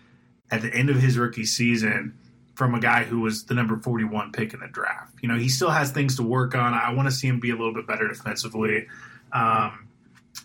at 0.50 0.64
the 0.64 0.74
end 0.74 0.90
of 0.90 0.96
his 0.96 1.18
rookie 1.18 1.46
season 1.46 2.18
from 2.60 2.76
a 2.76 2.80
guy 2.82 3.06
who 3.06 3.22
was 3.22 3.46
the 3.46 3.54
number 3.54 3.78
41 3.78 4.34
pick 4.34 4.54
in 4.54 4.60
the 4.60 4.68
draft. 4.68 5.14
You 5.22 5.30
know, 5.30 5.38
he 5.38 5.48
still 5.48 5.70
has 5.70 5.94
things 5.94 6.18
to 6.18 6.24
work 6.24 6.56
on. 6.56 6.74
I 6.74 6.92
want 6.92 7.08
to 7.08 7.16
see 7.16 7.26
him 7.26 7.40
be 7.40 7.52
a 7.52 7.56
little 7.56 7.74
bit 7.74 7.88
better 7.88 8.06
defensively. 8.10 8.86
Um, 9.32 9.88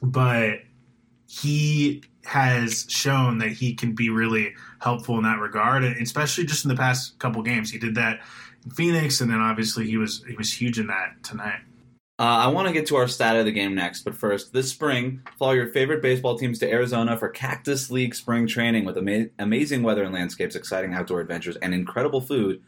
but 0.00 0.61
he 1.26 2.04
has 2.25 2.87
shown 2.88 3.38
that 3.38 3.49
he 3.49 3.75
can 3.75 3.97
be 3.97 4.11
really 4.11 4.54
helpful 4.78 5.18
in 5.18 5.25
that 5.25 5.40
regard, 5.40 5.83
especially 5.83 6.44
just 6.44 6.64
in 6.64 6.68
the 6.68 6.76
past 6.76 7.18
couple 7.18 7.42
games. 7.42 7.73
He 7.73 7.78
did 7.78 7.97
that 7.97 8.21
in 8.64 8.71
Phoenix, 8.71 9.21
and 9.21 9.28
then 9.28 9.40
obviously 9.40 9.85
he 9.85 9.97
was 9.97 10.23
he 10.28 10.37
was 10.37 10.52
huge 10.52 10.78
in 10.78 10.87
that 10.87 11.21
tonight. 11.25 11.62
Uh, 12.25 12.38
I 12.38 12.47
want 12.47 12.66
to 12.66 12.73
get 12.73 12.87
to 12.87 12.97
our 12.97 13.07
stat 13.07 13.37
of 13.37 13.45
the 13.45 13.52
game 13.52 13.75
next, 13.75 14.02
but 14.02 14.16
first, 14.16 14.50
this 14.50 14.71
spring, 14.71 15.21
follow 15.38 15.52
your 15.52 15.66
favorite 15.66 16.00
baseball 16.00 16.38
teams 16.38 16.59
to 16.61 16.73
Arizona 16.73 17.19
for 17.19 17.28
Cactus 17.28 17.90
League 17.90 18.14
spring 18.14 18.47
training 18.47 18.87
with 18.87 18.97
ama- 18.97 19.26
amazing 19.38 19.83
weather 19.83 20.04
and 20.04 20.14
landscapes, 20.14 20.57
exciting 20.57 20.95
outdoor 20.95 21.21
adventures, 21.21 21.57
and 21.57 21.75
incredible 21.75 22.23
food. 22.23 22.62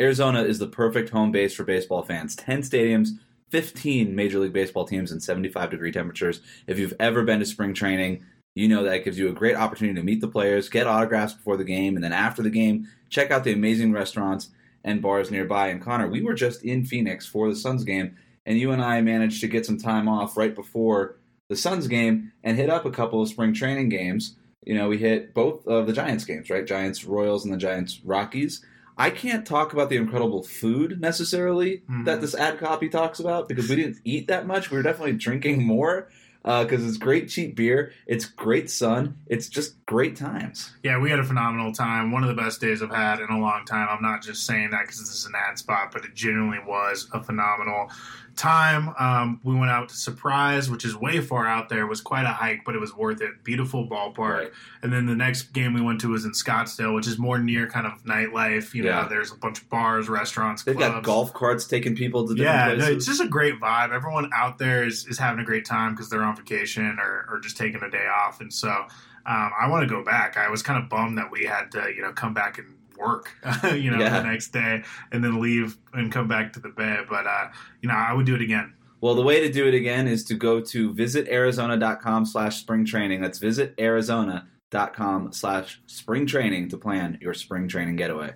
Arizona 0.00 0.42
is 0.42 0.58
the 0.58 0.68
perfect 0.68 1.10
home 1.10 1.30
base 1.30 1.52
for 1.52 1.64
baseball 1.64 2.02
fans. 2.02 2.34
10 2.34 2.62
stadiums, 2.62 3.10
15 3.50 4.16
Major 4.16 4.38
League 4.38 4.54
Baseball 4.54 4.86
teams, 4.86 5.12
and 5.12 5.22
75 5.22 5.68
degree 5.68 5.92
temperatures. 5.92 6.40
If 6.66 6.78
you've 6.78 6.94
ever 6.98 7.24
been 7.24 7.40
to 7.40 7.44
spring 7.44 7.74
training, 7.74 8.24
you 8.54 8.68
know 8.68 8.84
that 8.84 9.04
gives 9.04 9.18
you 9.18 9.28
a 9.28 9.34
great 9.34 9.54
opportunity 9.54 10.00
to 10.00 10.02
meet 10.02 10.22
the 10.22 10.28
players, 10.28 10.70
get 10.70 10.86
autographs 10.86 11.34
before 11.34 11.58
the 11.58 11.64
game, 11.64 11.96
and 11.96 12.02
then 12.02 12.14
after 12.14 12.40
the 12.40 12.48
game, 12.48 12.88
check 13.10 13.30
out 13.30 13.44
the 13.44 13.52
amazing 13.52 13.92
restaurants 13.92 14.48
and 14.82 15.02
bars 15.02 15.30
nearby. 15.30 15.68
And 15.68 15.82
Connor, 15.82 16.08
we 16.08 16.22
were 16.22 16.32
just 16.32 16.64
in 16.64 16.86
Phoenix 16.86 17.26
for 17.26 17.50
the 17.50 17.56
Suns 17.56 17.84
game 17.84 18.16
and 18.46 18.58
you 18.58 18.72
and 18.72 18.82
I 18.82 19.00
managed 19.00 19.40
to 19.40 19.48
get 19.48 19.66
some 19.66 19.78
time 19.78 20.08
off 20.08 20.36
right 20.36 20.54
before 20.54 21.16
the 21.48 21.56
Suns 21.56 21.86
game 21.86 22.32
and 22.42 22.56
hit 22.56 22.70
up 22.70 22.84
a 22.84 22.90
couple 22.90 23.22
of 23.22 23.28
spring 23.28 23.54
training 23.54 23.88
games. 23.88 24.36
You 24.64 24.74
know, 24.74 24.88
we 24.88 24.98
hit 24.98 25.34
both 25.34 25.66
of 25.66 25.86
the 25.86 25.92
Giants 25.92 26.24
games, 26.24 26.48
right? 26.48 26.66
Giants 26.66 27.04
Royals 27.04 27.44
and 27.44 27.52
the 27.52 27.58
Giants 27.58 28.00
Rockies. 28.04 28.64
I 28.96 29.10
can't 29.10 29.44
talk 29.44 29.72
about 29.72 29.90
the 29.90 29.96
incredible 29.96 30.42
food 30.42 31.00
necessarily 31.00 31.78
mm-hmm. 31.78 32.04
that 32.04 32.20
this 32.20 32.34
ad 32.34 32.58
copy 32.58 32.88
talks 32.88 33.18
about 33.18 33.48
because 33.48 33.68
we 33.68 33.76
didn't 33.76 34.00
eat 34.04 34.28
that 34.28 34.46
much. 34.46 34.70
We 34.70 34.76
were 34.76 34.82
definitely 34.82 35.14
drinking 35.14 35.64
more 35.64 36.08
because 36.44 36.84
uh, 36.84 36.88
it's 36.88 36.98
great 36.98 37.28
cheap 37.28 37.56
beer. 37.56 37.92
It's 38.06 38.26
great 38.26 38.70
sun. 38.70 39.16
It's 39.26 39.48
just 39.48 39.84
great 39.86 40.14
times. 40.14 40.72
Yeah, 40.82 41.00
we 41.00 41.10
had 41.10 41.18
a 41.18 41.24
phenomenal 41.24 41.72
time. 41.72 42.12
One 42.12 42.22
of 42.22 42.28
the 42.28 42.40
best 42.40 42.60
days 42.60 42.82
I've 42.82 42.94
had 42.94 43.20
in 43.20 43.30
a 43.30 43.40
long 43.40 43.64
time. 43.64 43.88
I'm 43.90 44.02
not 44.02 44.22
just 44.22 44.46
saying 44.46 44.70
that 44.70 44.82
because 44.82 44.98
this 44.98 45.12
is 45.12 45.24
an 45.24 45.32
ad 45.34 45.58
spot, 45.58 45.90
but 45.90 46.04
it 46.04 46.14
genuinely 46.14 46.60
was 46.64 47.08
a 47.12 47.22
phenomenal 47.22 47.90
time. 48.36 48.94
Um, 48.98 49.40
we 49.44 49.54
went 49.54 49.70
out 49.70 49.88
to 49.90 49.94
Surprise, 49.94 50.70
which 50.70 50.84
is 50.84 50.96
way 50.96 51.20
far 51.20 51.46
out 51.46 51.68
there. 51.68 51.82
It 51.82 51.88
was 51.88 52.00
quite 52.00 52.24
a 52.24 52.28
hike, 52.32 52.64
but 52.64 52.74
it 52.74 52.80
was 52.80 52.94
worth 52.94 53.20
it. 53.20 53.44
Beautiful 53.44 53.88
ballpark. 53.88 54.18
Right. 54.38 54.52
And 54.82 54.92
then 54.92 55.06
the 55.06 55.14
next 55.14 55.52
game 55.52 55.74
we 55.74 55.80
went 55.80 56.00
to 56.02 56.08
was 56.08 56.24
in 56.24 56.32
Scottsdale, 56.32 56.94
which 56.94 57.06
is 57.06 57.18
more 57.18 57.38
near 57.38 57.68
kind 57.68 57.86
of 57.86 58.02
nightlife. 58.04 58.74
You 58.74 58.84
know, 58.84 59.06
there's 59.08 59.32
a 59.32 59.36
bunch 59.36 59.60
of 59.62 59.68
bars, 59.68 60.08
restaurants, 60.08 60.62
They've 60.62 60.76
clubs. 60.76 60.94
got 60.94 61.02
golf 61.04 61.32
carts 61.32 61.66
taking 61.66 61.96
people 61.96 62.26
to 62.28 62.34
different 62.34 62.78
Yeah, 62.78 62.86
no, 62.86 62.92
it's 62.92 63.06
just 63.06 63.20
a 63.20 63.28
great 63.28 63.60
vibe. 63.60 63.92
Everyone 63.92 64.30
out 64.34 64.58
there 64.58 64.84
is, 64.84 65.06
is 65.06 65.18
having 65.18 65.40
a 65.40 65.44
great 65.44 65.64
time 65.64 65.94
because 65.94 66.10
they're 66.10 66.22
on 66.22 66.36
vacation 66.36 66.98
or, 67.00 67.26
or 67.30 67.40
just 67.40 67.56
taking 67.56 67.82
a 67.82 67.90
day 67.90 68.06
off. 68.06 68.40
And 68.40 68.52
so 68.52 68.68
um, 68.70 69.50
I 69.58 69.68
want 69.68 69.88
to 69.88 69.94
go 69.94 70.04
back. 70.04 70.36
I 70.36 70.50
was 70.50 70.62
kind 70.62 70.82
of 70.82 70.90
bummed 70.90 71.16
that 71.18 71.30
we 71.30 71.44
had 71.44 71.70
to, 71.72 71.92
you 71.94 72.02
know, 72.02 72.12
come 72.12 72.34
back 72.34 72.58
and 72.58 72.74
work, 72.98 73.32
you 73.64 73.90
know, 73.90 73.98
Yeah. 73.98 74.20
the 74.20 74.28
next 74.28 74.48
day 74.52 74.82
and 75.12 75.22
then 75.24 75.40
leave 75.40 75.76
and 75.92 76.10
come 76.12 76.28
back 76.28 76.52
to 76.54 76.60
the 76.60 76.68
Bay. 76.70 76.98
But, 77.08 77.26
uh, 77.26 77.48
you 77.82 77.88
know, 77.88 77.94
I 77.94 78.12
would 78.12 78.26
do 78.26 78.34
it 78.34 78.40
again. 78.42 78.72
Well, 79.00 79.14
the 79.14 79.22
way 79.22 79.40
to 79.40 79.52
do 79.52 79.66
it 79.68 79.74
again 79.74 80.08
is 80.08 80.24
to 80.24 80.34
go 80.34 80.60
to 80.60 80.94
visitarizona.com 80.94 82.24
slash 82.26 82.60
spring 82.60 82.84
training. 82.86 83.20
That's 83.20 83.38
visitarizona.com 83.38 85.32
slash 85.32 85.80
spring 85.86 86.26
training 86.26 86.70
to 86.70 86.78
plan 86.78 87.18
your 87.20 87.34
spring 87.34 87.68
training 87.68 87.96
getaway. 87.96 88.32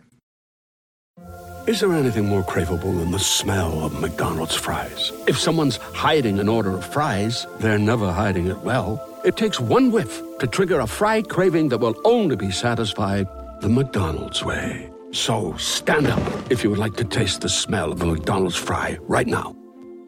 Is 1.67 1.81
there 1.81 1.93
anything 1.93 2.27
more 2.27 2.43
craveable 2.45 2.99
than 2.99 3.11
the 3.11 3.19
smell 3.19 3.85
of 3.85 4.01
McDonald's 4.01 4.55
fries? 4.55 5.13
If 5.27 5.39
someone's 5.39 5.77
hiding 5.77 6.39
an 6.39 6.49
order 6.49 6.71
of 6.77 6.85
fries, 6.93 7.47
they're 7.61 7.79
never 7.79 8.11
hiding 8.13 8.47
it 8.47 8.59
well. 8.59 9.05
It 9.25 9.37
takes 9.37 9.59
one 9.61 9.91
whiff 9.91 10.23
to 10.39 10.47
trigger 10.47 10.81
a 10.81 10.87
fry 10.87 11.23
craving 11.23 11.69
that 11.71 11.79
will 11.79 12.01
only 12.05 12.37
be 12.37 12.51
satisfied 12.51 13.27
the 13.61 13.69
McDonald's 13.69 14.45
way. 14.45 14.91
So 15.11 15.57
stand 15.57 16.07
up 16.07 16.51
if 16.51 16.63
you 16.63 16.71
would 16.71 16.79
like 16.79 16.97
to 16.97 17.05
taste 17.05 17.41
the 17.41 17.49
smell 17.49 17.93
of 17.93 18.03
a 18.03 18.07
McDonald's 18.07 18.57
fry 18.57 18.99
right 19.03 19.27
now. 19.27 19.57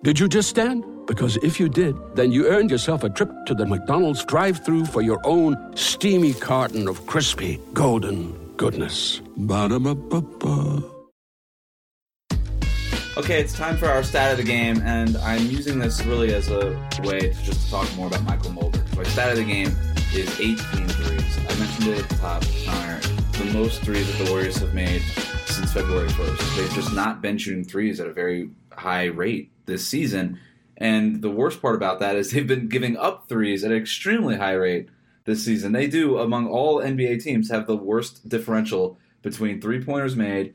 Did 0.03 0.19
you 0.19 0.29
just 0.29 0.49
stand? 0.49 0.85
Because 1.07 1.37
if 1.39 1.59
you 1.59 1.69
did, 1.69 1.97
then 2.15 2.31
you 2.31 2.47
earned 2.47 2.71
yourself 2.71 3.03
a 3.03 3.11
trip 3.11 3.31
to 3.47 3.55
the 3.55 3.67
McDonald's 3.67 4.25
drive 4.25 4.65
through 4.65 4.85
for 4.85 5.03
your 5.03 5.21
own 5.25 5.57
steamy 5.75 6.35
carton 6.35 6.87
of 6.87 7.05
crispy, 7.07 7.61
golden 7.73 8.33
goodness. 8.57 9.21
Ba-da-ba-ba-ba. 9.37 10.85
Okay, 13.17 13.41
it's 13.41 13.53
time 13.53 13.77
for 13.77 13.87
our 13.87 14.05
stat 14.05 14.31
of 14.33 14.39
the 14.39 14.45
game, 14.45 14.81
and 14.85 15.17
I'm 15.17 15.47
using 15.47 15.79
this 15.81 16.05
really 16.07 16.33
as 16.33 16.49
a 16.49 16.79
way 17.03 17.21
to 17.21 17.43
just 17.43 17.69
talk 17.69 17.93
more 17.97 18.07
about 18.07 18.21
Mychal 18.21 18.55
Mulder. 18.55 18.83
So 18.93 18.99
our 18.99 19.05
stat 19.05 19.31
of 19.33 19.37
the 19.37 19.45
game 19.45 19.77
is 20.15 20.41
18 20.41 20.57
threes. 20.57 21.39
I 21.39 21.59
mentioned 21.59 21.89
it 21.89 21.99
at 22.05 22.09
the 22.09 22.17
top. 22.17 22.45
The 23.41 23.55
most 23.55 23.81
threes 23.81 24.07
that 24.07 24.23
the 24.23 24.31
Warriors 24.31 24.59
have 24.59 24.75
made 24.75 25.01
since 25.47 25.73
February 25.73 26.11
1st. 26.11 26.57
They've 26.57 26.75
just 26.75 26.93
not 26.93 27.23
been 27.23 27.39
shooting 27.39 27.65
threes 27.65 27.99
at 27.99 28.07
a 28.07 28.13
very 28.13 28.51
high 28.71 29.07
rate 29.07 29.51
this 29.65 29.87
season. 29.87 30.39
And 30.77 31.23
the 31.23 31.31
worst 31.31 31.63
part 31.63 31.75
about 31.75 32.01
that 32.01 32.17
is 32.17 32.31
they've 32.31 32.47
been 32.47 32.69
giving 32.69 32.99
up 32.99 33.31
threes 33.31 33.65
at 33.65 33.73
an 33.73 33.79
extremely 33.79 34.37
high 34.37 34.53
rate 34.53 34.91
this 35.25 35.43
season. 35.43 35.73
They 35.73 35.87
do, 35.87 36.19
among 36.19 36.49
all 36.49 36.83
NBA 36.83 37.25
teams, 37.25 37.51
have 37.51 37.67
the 37.67 37.79
worst 37.79 38.29
differential 38.29 38.99
between 39.23 39.59
three 39.59 39.83
pointers 39.83 40.15
made 40.15 40.53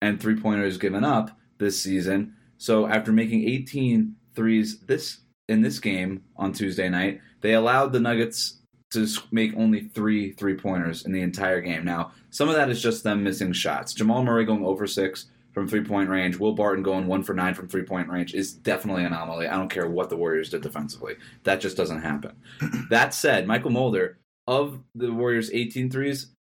and 0.00 0.18
three 0.18 0.40
pointers 0.40 0.78
given 0.78 1.04
up 1.04 1.38
this 1.58 1.78
season. 1.78 2.36
So 2.56 2.86
after 2.86 3.12
making 3.12 3.46
18 3.46 4.16
threes 4.34 4.80
this 4.80 5.18
in 5.46 5.60
this 5.60 5.78
game 5.78 6.24
on 6.36 6.54
Tuesday 6.54 6.88
night, 6.88 7.20
they 7.42 7.52
allowed 7.52 7.92
the 7.92 8.00
Nuggets 8.00 8.60
to 8.94 9.22
make 9.30 9.54
only 9.56 9.82
three 9.82 10.32
three 10.32 10.54
pointers 10.54 11.04
in 11.04 11.12
the 11.12 11.22
entire 11.22 11.60
game. 11.60 11.84
Now, 11.84 12.12
some 12.30 12.48
of 12.48 12.54
that 12.54 12.70
is 12.70 12.82
just 12.82 13.04
them 13.04 13.22
missing 13.22 13.52
shots. 13.52 13.92
Jamal 13.92 14.24
Murray 14.24 14.44
going 14.44 14.64
over 14.64 14.86
six 14.86 15.26
from 15.54 15.68
three 15.68 15.84
point 15.84 16.10
range, 16.10 16.36
Will 16.36 16.52
Barton 16.52 16.82
going 16.82 17.06
one 17.06 17.22
for 17.22 17.32
nine 17.32 17.54
from 17.54 17.68
three 17.68 17.84
point 17.84 18.08
range 18.08 18.34
is 18.34 18.52
definitely 18.52 19.04
an 19.04 19.12
anomaly. 19.12 19.46
I 19.46 19.56
don't 19.56 19.70
care 19.70 19.88
what 19.88 20.10
the 20.10 20.16
Warriors 20.16 20.50
did 20.50 20.62
defensively. 20.62 21.14
That 21.44 21.60
just 21.60 21.76
doesn't 21.76 22.02
happen. 22.02 22.36
that 22.90 23.14
said, 23.14 23.46
Mychal 23.46 23.70
Mulder, 23.70 24.18
of 24.46 24.80
the 24.94 25.12
Warriors' 25.12 25.50
18 25.52 25.90
threes, 25.90 26.32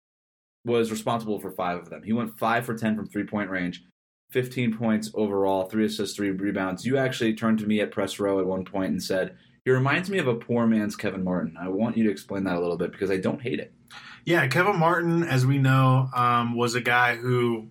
was 0.65 0.91
responsible 0.91 1.39
for 1.39 1.51
five 1.51 1.79
of 1.79 1.91
them. 1.91 2.03
He 2.03 2.13
went 2.13 2.39
five 2.39 2.65
for 2.65 2.75
10 2.75 2.97
from 2.97 3.07
three 3.07 3.25
point 3.25 3.51
range, 3.51 3.85
15 4.31 4.77
points 4.77 5.11
overall, 5.15 5.65
three 5.65 5.85
assists, 5.85 6.17
three 6.17 6.31
rebounds. 6.31 6.87
You 6.87 6.97
actually 6.97 7.35
turned 7.35 7.59
to 7.59 7.67
me 7.67 7.81
at 7.81 7.93
press 7.93 8.19
row 8.19 8.41
at 8.41 8.47
one 8.47 8.65
point 8.65 8.93
and 8.93 9.03
said, 9.03 9.37
He 9.65 9.71
reminds 9.71 10.11
me 10.11 10.19
of 10.19 10.27
a 10.27 10.35
poor 10.35 10.67
man's 10.67 10.97
Kevin 10.97 11.23
Martin. 11.23 11.57
I 11.61 11.69
want 11.69 11.97
you 11.97 12.05
to 12.05 12.11
explain 12.11 12.45
that 12.45 12.57
a 12.57 12.61
little 12.61 12.77
bit 12.77 12.93
because 12.93 13.11
I 13.11 13.19
don't 13.19 13.41
hate 13.41 13.61
it. 13.61 13.73
Yeah, 14.25 14.47
Kevin 14.49 14.79
Martin, 14.79 15.25
as 15.25 15.47
we 15.47 15.59
know, 15.59 16.09
um, 16.15 16.57
was 16.57 16.75
a 16.75 16.81
guy 16.81 17.17
who 17.17 17.69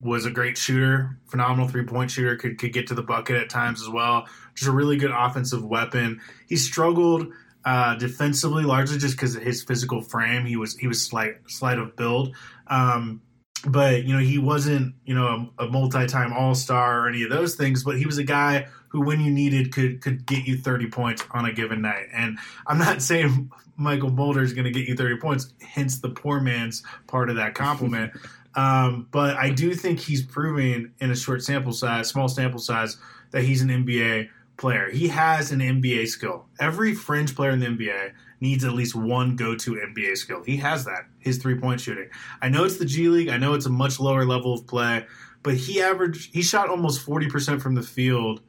was 0.00 0.24
a 0.24 0.30
great 0.30 0.56
shooter, 0.56 1.18
phenomenal 1.26 1.68
three 1.68 1.84
point 1.84 2.10
shooter, 2.10 2.36
could 2.36 2.58
could 2.58 2.72
get 2.72 2.86
to 2.88 2.94
the 2.94 3.02
bucket 3.02 3.36
at 3.36 3.50
times 3.50 3.82
as 3.82 3.88
well. 3.88 4.26
Just 4.54 4.68
a 4.68 4.72
really 4.72 4.96
good 4.96 5.12
offensive 5.14 5.64
weapon. 5.64 6.20
He 6.48 6.56
struggled 6.56 7.32
uh, 7.64 7.96
defensively 7.96 8.64
largely 8.64 8.98
just 8.98 9.16
because 9.16 9.36
of 9.36 9.42
his 9.42 9.62
physical 9.62 10.00
frame. 10.00 10.46
He 10.46 10.56
was 10.56 10.76
he 10.76 10.86
was 10.86 11.04
slight 11.04 11.36
slight 11.46 11.78
of 11.78 11.96
build. 11.96 12.34
Um, 12.68 13.22
but 13.66 14.04
you 14.04 14.14
know 14.14 14.20
he 14.20 14.38
wasn't 14.38 14.94
you 15.04 15.14
know 15.14 15.50
a, 15.58 15.64
a 15.64 15.68
multi-time 15.68 16.32
all-star 16.32 17.00
or 17.00 17.08
any 17.08 17.22
of 17.22 17.30
those 17.30 17.56
things 17.56 17.84
but 17.84 17.98
he 17.98 18.06
was 18.06 18.18
a 18.18 18.24
guy 18.24 18.66
who 18.88 19.00
when 19.00 19.20
you 19.20 19.30
needed 19.30 19.72
could 19.72 20.00
could 20.00 20.26
get 20.26 20.46
you 20.46 20.56
30 20.56 20.88
points 20.88 21.24
on 21.32 21.46
a 21.46 21.52
given 21.52 21.82
night. 21.82 22.06
And 22.12 22.38
i'm 22.66 22.78
not 22.78 23.02
saying 23.10 23.50
Mychal 23.78 24.14
Mulder 24.14 24.42
is 24.42 24.52
going 24.52 24.66
to 24.66 24.70
get 24.70 24.86
you 24.86 24.94
30 24.94 25.16
points 25.16 25.52
hence 25.60 25.98
the 25.98 26.10
poor 26.10 26.40
man's 26.40 26.82
part 27.06 27.30
of 27.30 27.36
that 27.36 27.54
compliment. 27.54 28.12
Um, 28.56 29.06
but 29.12 29.36
i 29.36 29.48
do 29.48 29.74
think 29.74 30.00
he's 30.00 30.26
proving 30.26 30.90
in 30.98 31.12
a 31.12 31.14
short 31.14 31.40
sample 31.40 31.72
size 31.72 32.08
small 32.08 32.26
sample 32.26 32.58
size 32.58 32.96
that 33.30 33.44
he's 33.44 33.62
an 33.62 33.68
nba 33.68 34.28
player 34.60 34.90
he 34.90 35.08
has 35.08 35.50
an 35.50 35.58
nba 35.58 36.06
skill 36.06 36.46
every 36.60 36.94
fringe 36.94 37.34
player 37.34 37.50
in 37.50 37.60
the 37.60 37.66
nba 37.66 38.12
needs 38.40 38.64
at 38.64 38.72
least 38.72 38.94
one 38.94 39.34
go-to 39.34 39.72
nba 39.72 40.16
skill 40.16 40.42
he 40.44 40.56
has 40.56 40.84
that 40.84 41.06
his 41.18 41.38
three-point 41.38 41.80
shooting 41.80 42.08
I 42.40 42.48
know 42.48 42.64
it's 42.64 42.78
the 42.78 42.84
G 42.84 43.08
League. 43.08 43.28
I 43.28 43.36
know 43.36 43.54
it's 43.54 43.66
a 43.66 43.70
much 43.70 44.00
lower 44.00 44.24
level 44.24 44.54
of 44.54 44.66
play, 44.66 45.06
but 45.42 45.54
he 45.54 45.80
averaged 45.80 46.34
he 46.34 46.42
shot 46.42 46.68
almost 46.68 47.06
40% 47.06 47.60
from 47.60 47.74
the 47.74 47.82
field 47.82 48.40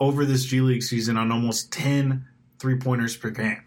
over 0.00 0.24
this 0.24 0.44
G 0.44 0.60
League 0.60 0.82
season 0.82 1.16
on 1.16 1.30
almost 1.30 1.72
10 1.72 2.26
three-pointers 2.58 3.16
per 3.16 3.30
game. 3.30 3.62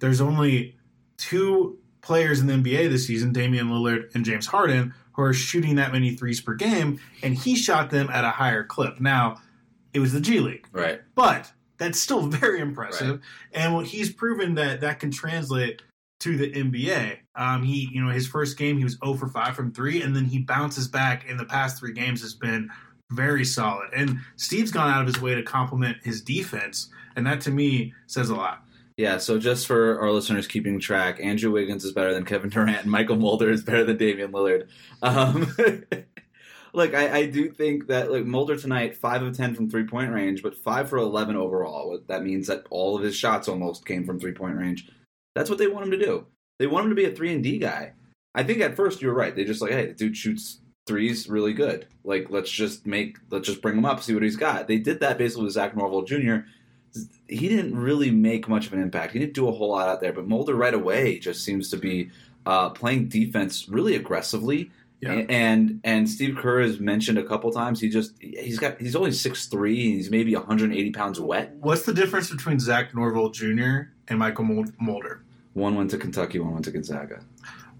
There's 0.00 0.20
only 0.20 0.76
two 1.16 1.78
players 2.02 2.40
in 2.40 2.46
the 2.46 2.54
NBA 2.54 2.90
this 2.90 3.06
season, 3.06 3.32
Damian 3.32 3.68
Lillard 3.68 4.14
and 4.14 4.24
James 4.24 4.46
Harden, 4.46 4.94
who 5.12 5.22
are 5.22 5.32
shooting 5.32 5.76
that 5.76 5.92
many 5.92 6.14
threes 6.14 6.40
per 6.40 6.54
game, 6.54 7.00
and 7.22 7.34
he 7.34 7.54
shot 7.54 7.90
them 7.90 8.10
at 8.10 8.24
a 8.24 8.30
higher 8.30 8.64
clip. 8.64 9.00
Now, 9.00 9.40
it 9.94 10.00
was 10.00 10.12
the 10.12 10.20
G 10.20 10.40
League. 10.40 10.66
Right. 10.72 11.00
But 11.14 11.50
that's 11.78 11.98
still 11.98 12.26
very 12.26 12.60
impressive, 12.60 13.20
and 13.52 13.74
what 13.74 13.86
he's 13.86 14.12
proven 14.12 14.54
that 14.56 14.80
that 14.82 15.00
can 15.00 15.10
translate 15.10 15.82
to 16.20 16.36
the 16.36 16.50
NBA. 16.50 17.18
Um, 17.36 17.62
he, 17.62 17.88
you 17.92 18.02
know, 18.02 18.10
his 18.10 18.26
first 18.26 18.56
game 18.56 18.78
he 18.78 18.84
was 18.84 18.98
0 19.04 19.14
for 19.14 19.28
5 19.28 19.56
from 19.56 19.72
three, 19.72 20.02
and 20.02 20.14
then 20.14 20.24
he 20.24 20.40
bounces 20.40 20.88
back. 20.88 21.28
In 21.28 21.36
the 21.36 21.44
past 21.44 21.78
three 21.78 21.92
games, 21.92 22.20
has 22.22 22.34
been 22.34 22.70
very 23.10 23.44
solid. 23.44 23.90
And 23.94 24.20
Steve's 24.36 24.70
gone 24.70 24.90
out 24.90 25.02
of 25.02 25.06
his 25.06 25.20
way 25.20 25.34
to 25.34 25.42
compliment 25.42 25.98
his 26.02 26.22
defense, 26.22 26.88
and 27.16 27.26
that 27.26 27.40
to 27.42 27.50
me 27.50 27.92
says 28.06 28.30
a 28.30 28.34
lot. 28.34 28.64
Yeah, 28.96 29.18
so 29.18 29.38
just 29.38 29.66
for 29.66 30.00
our 30.00 30.12
listeners 30.12 30.46
keeping 30.46 30.78
track, 30.78 31.18
Andrew 31.20 31.50
Wiggins 31.50 31.84
is 31.84 31.92
better 31.92 32.14
than 32.14 32.24
Kevin 32.24 32.48
Durant, 32.48 32.84
and 32.84 32.92
Mychal 32.92 33.18
Mulder 33.18 33.50
is 33.50 33.64
better 33.64 33.84
than 33.84 33.96
Damian 33.96 34.30
Lillard. 34.30 34.68
Um, 35.02 35.54
look, 36.74 36.94
I, 36.94 37.18
I 37.18 37.26
do 37.26 37.50
think 37.50 37.86
that 37.86 38.10
like 38.10 38.24
Mulder 38.24 38.56
tonight, 38.56 38.96
five 38.96 39.22
of 39.22 39.36
ten 39.36 39.54
from 39.54 39.70
three 39.70 39.84
point 39.84 40.12
range, 40.12 40.42
but 40.42 40.56
five 40.56 40.88
for 40.88 40.98
eleven 40.98 41.36
overall. 41.36 41.98
That 42.08 42.24
means 42.24 42.46
that 42.48 42.66
all 42.70 42.96
of 42.96 43.02
his 43.02 43.16
shots 43.16 43.48
almost 43.48 43.86
came 43.86 44.04
from 44.04 44.18
three 44.18 44.32
point 44.32 44.56
range. 44.56 44.90
That's 45.34 45.48
what 45.48 45.58
they 45.58 45.66
want 45.66 45.86
him 45.86 45.92
to 45.92 46.04
do. 46.04 46.26
They 46.58 46.66
want 46.66 46.84
him 46.84 46.90
to 46.90 46.96
be 46.96 47.06
a 47.06 47.14
three 47.14 47.32
and 47.32 47.42
D 47.42 47.58
guy. 47.58 47.92
I 48.34 48.42
think 48.42 48.60
at 48.60 48.76
first 48.76 49.00
you 49.00 49.08
were 49.08 49.14
right. 49.14 49.34
They 49.34 49.44
just 49.44 49.62
like, 49.62 49.70
hey, 49.70 49.86
the 49.86 49.94
dude 49.94 50.16
shoots 50.16 50.60
threes 50.86 51.28
really 51.28 51.52
good. 51.52 51.86
Like 52.04 52.26
let's 52.30 52.50
just 52.50 52.86
make 52.86 53.18
let's 53.30 53.46
just 53.46 53.62
bring 53.62 53.78
him 53.78 53.84
up, 53.84 54.02
see 54.02 54.14
what 54.14 54.22
he's 54.22 54.36
got. 54.36 54.68
They 54.68 54.78
did 54.78 55.00
that 55.00 55.18
basically 55.18 55.44
with 55.44 55.54
Zach 55.54 55.76
Norvell 55.76 56.02
Jr. 56.02 56.38
He 57.28 57.48
didn't 57.48 57.76
really 57.76 58.10
make 58.10 58.48
much 58.48 58.66
of 58.66 58.72
an 58.72 58.82
impact. 58.82 59.12
He 59.12 59.18
didn't 59.18 59.34
do 59.34 59.48
a 59.48 59.52
whole 59.52 59.70
lot 59.70 59.88
out 59.88 60.00
there, 60.00 60.12
but 60.12 60.28
Mulder 60.28 60.54
right 60.54 60.74
away 60.74 61.18
just 61.18 61.42
seems 61.42 61.68
to 61.70 61.76
be 61.76 62.10
uh, 62.46 62.70
playing 62.70 63.08
defense 63.08 63.68
really 63.68 63.96
aggressively. 63.96 64.70
Yeah. 65.00 65.24
And 65.28 65.80
and 65.84 66.08
Steve 66.08 66.36
Kerr 66.36 66.62
has 66.62 66.80
mentioned 66.80 67.18
a 67.18 67.24
couple 67.24 67.50
times 67.52 67.80
he 67.80 67.90
just 67.90 68.14
he's 68.20 68.58
got 68.58 68.80
he's 68.80 68.96
only 68.96 69.12
six 69.12 69.46
three 69.46 69.86
and 69.86 69.94
he's 69.96 70.10
maybe 70.10 70.34
180 70.34 70.90
pounds 70.92 71.20
wet. 71.20 71.54
What's 71.60 71.82
the 71.84 71.92
difference 71.92 72.30
between 72.30 72.58
Zach 72.58 72.94
Norvell 72.94 73.30
Jr. 73.30 73.90
and 74.08 74.18
Mychal 74.20 74.44
Mul- 74.48 74.72
Mulder? 74.80 75.22
One 75.52 75.74
went 75.74 75.90
to 75.90 75.98
Kentucky, 75.98 76.38
one 76.38 76.52
went 76.52 76.64
to 76.64 76.70
Gonzaga. 76.70 77.22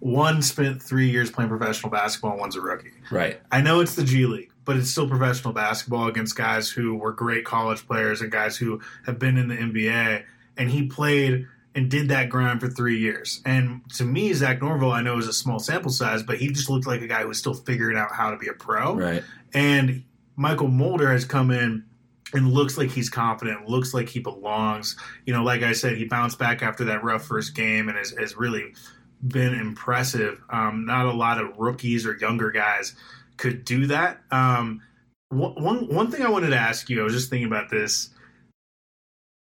One 0.00 0.42
spent 0.42 0.82
three 0.82 1.08
years 1.08 1.30
playing 1.30 1.48
professional 1.48 1.90
basketball, 1.90 2.36
one's 2.36 2.56
a 2.56 2.60
rookie. 2.60 2.92
Right. 3.10 3.40
I 3.50 3.62
know 3.62 3.80
it's 3.80 3.94
the 3.94 4.04
G 4.04 4.26
League, 4.26 4.50
but 4.64 4.76
it's 4.76 4.90
still 4.90 5.08
professional 5.08 5.54
basketball 5.54 6.08
against 6.08 6.36
guys 6.36 6.68
who 6.68 6.94
were 6.94 7.12
great 7.12 7.44
college 7.44 7.86
players 7.86 8.20
and 8.20 8.30
guys 8.30 8.56
who 8.56 8.80
have 9.06 9.18
been 9.18 9.38
in 9.38 9.48
the 9.48 9.56
NBA. 9.56 10.24
And 10.56 10.70
he 10.70 10.86
played 10.86 11.48
and 11.74 11.90
did 11.90 12.08
that 12.08 12.28
grind 12.28 12.60
for 12.60 12.68
three 12.68 12.98
years. 12.98 13.42
And 13.44 13.82
to 13.94 14.04
me, 14.04 14.32
Zach 14.32 14.62
Norvell, 14.62 14.92
I 14.92 15.02
know 15.02 15.18
is 15.18 15.26
a 15.26 15.32
small 15.32 15.58
sample 15.58 15.90
size, 15.90 16.22
but 16.22 16.38
he 16.38 16.48
just 16.48 16.70
looked 16.70 16.86
like 16.86 17.02
a 17.02 17.08
guy 17.08 17.22
who 17.22 17.28
was 17.28 17.38
still 17.38 17.54
figuring 17.54 17.96
out 17.96 18.12
how 18.12 18.30
to 18.30 18.36
be 18.36 18.48
a 18.48 18.52
pro. 18.52 18.94
Right. 18.94 19.24
And 19.52 20.04
Mychal 20.38 20.72
Mulder 20.72 21.10
has 21.10 21.24
come 21.24 21.50
in 21.50 21.84
and 22.32 22.52
looks 22.52 22.78
like 22.78 22.90
he's 22.90 23.10
confident, 23.10 23.68
looks 23.68 23.92
like 23.94 24.08
he 24.08 24.20
belongs. 24.20 24.96
You 25.26 25.32
know, 25.32 25.42
like 25.42 25.62
I 25.62 25.72
said, 25.72 25.96
he 25.96 26.04
bounced 26.04 26.38
back 26.38 26.62
after 26.62 26.84
that 26.84 27.02
rough 27.02 27.24
first 27.24 27.54
game 27.54 27.88
and 27.88 27.98
has, 27.98 28.10
has 28.10 28.36
really 28.36 28.74
been 29.26 29.54
impressive. 29.54 30.40
Um, 30.50 30.84
not 30.86 31.06
a 31.06 31.12
lot 31.12 31.40
of 31.40 31.56
rookies 31.58 32.06
or 32.06 32.16
younger 32.16 32.50
guys 32.50 32.94
could 33.36 33.64
do 33.64 33.86
that. 33.86 34.20
Um, 34.30 34.82
one 35.30 35.88
one 35.88 36.10
thing 36.10 36.22
I 36.22 36.30
wanted 36.30 36.50
to 36.50 36.56
ask 36.56 36.88
you, 36.88 37.00
I 37.00 37.04
was 37.04 37.14
just 37.14 37.30
thinking 37.30 37.46
about 37.46 37.70
this. 37.70 38.10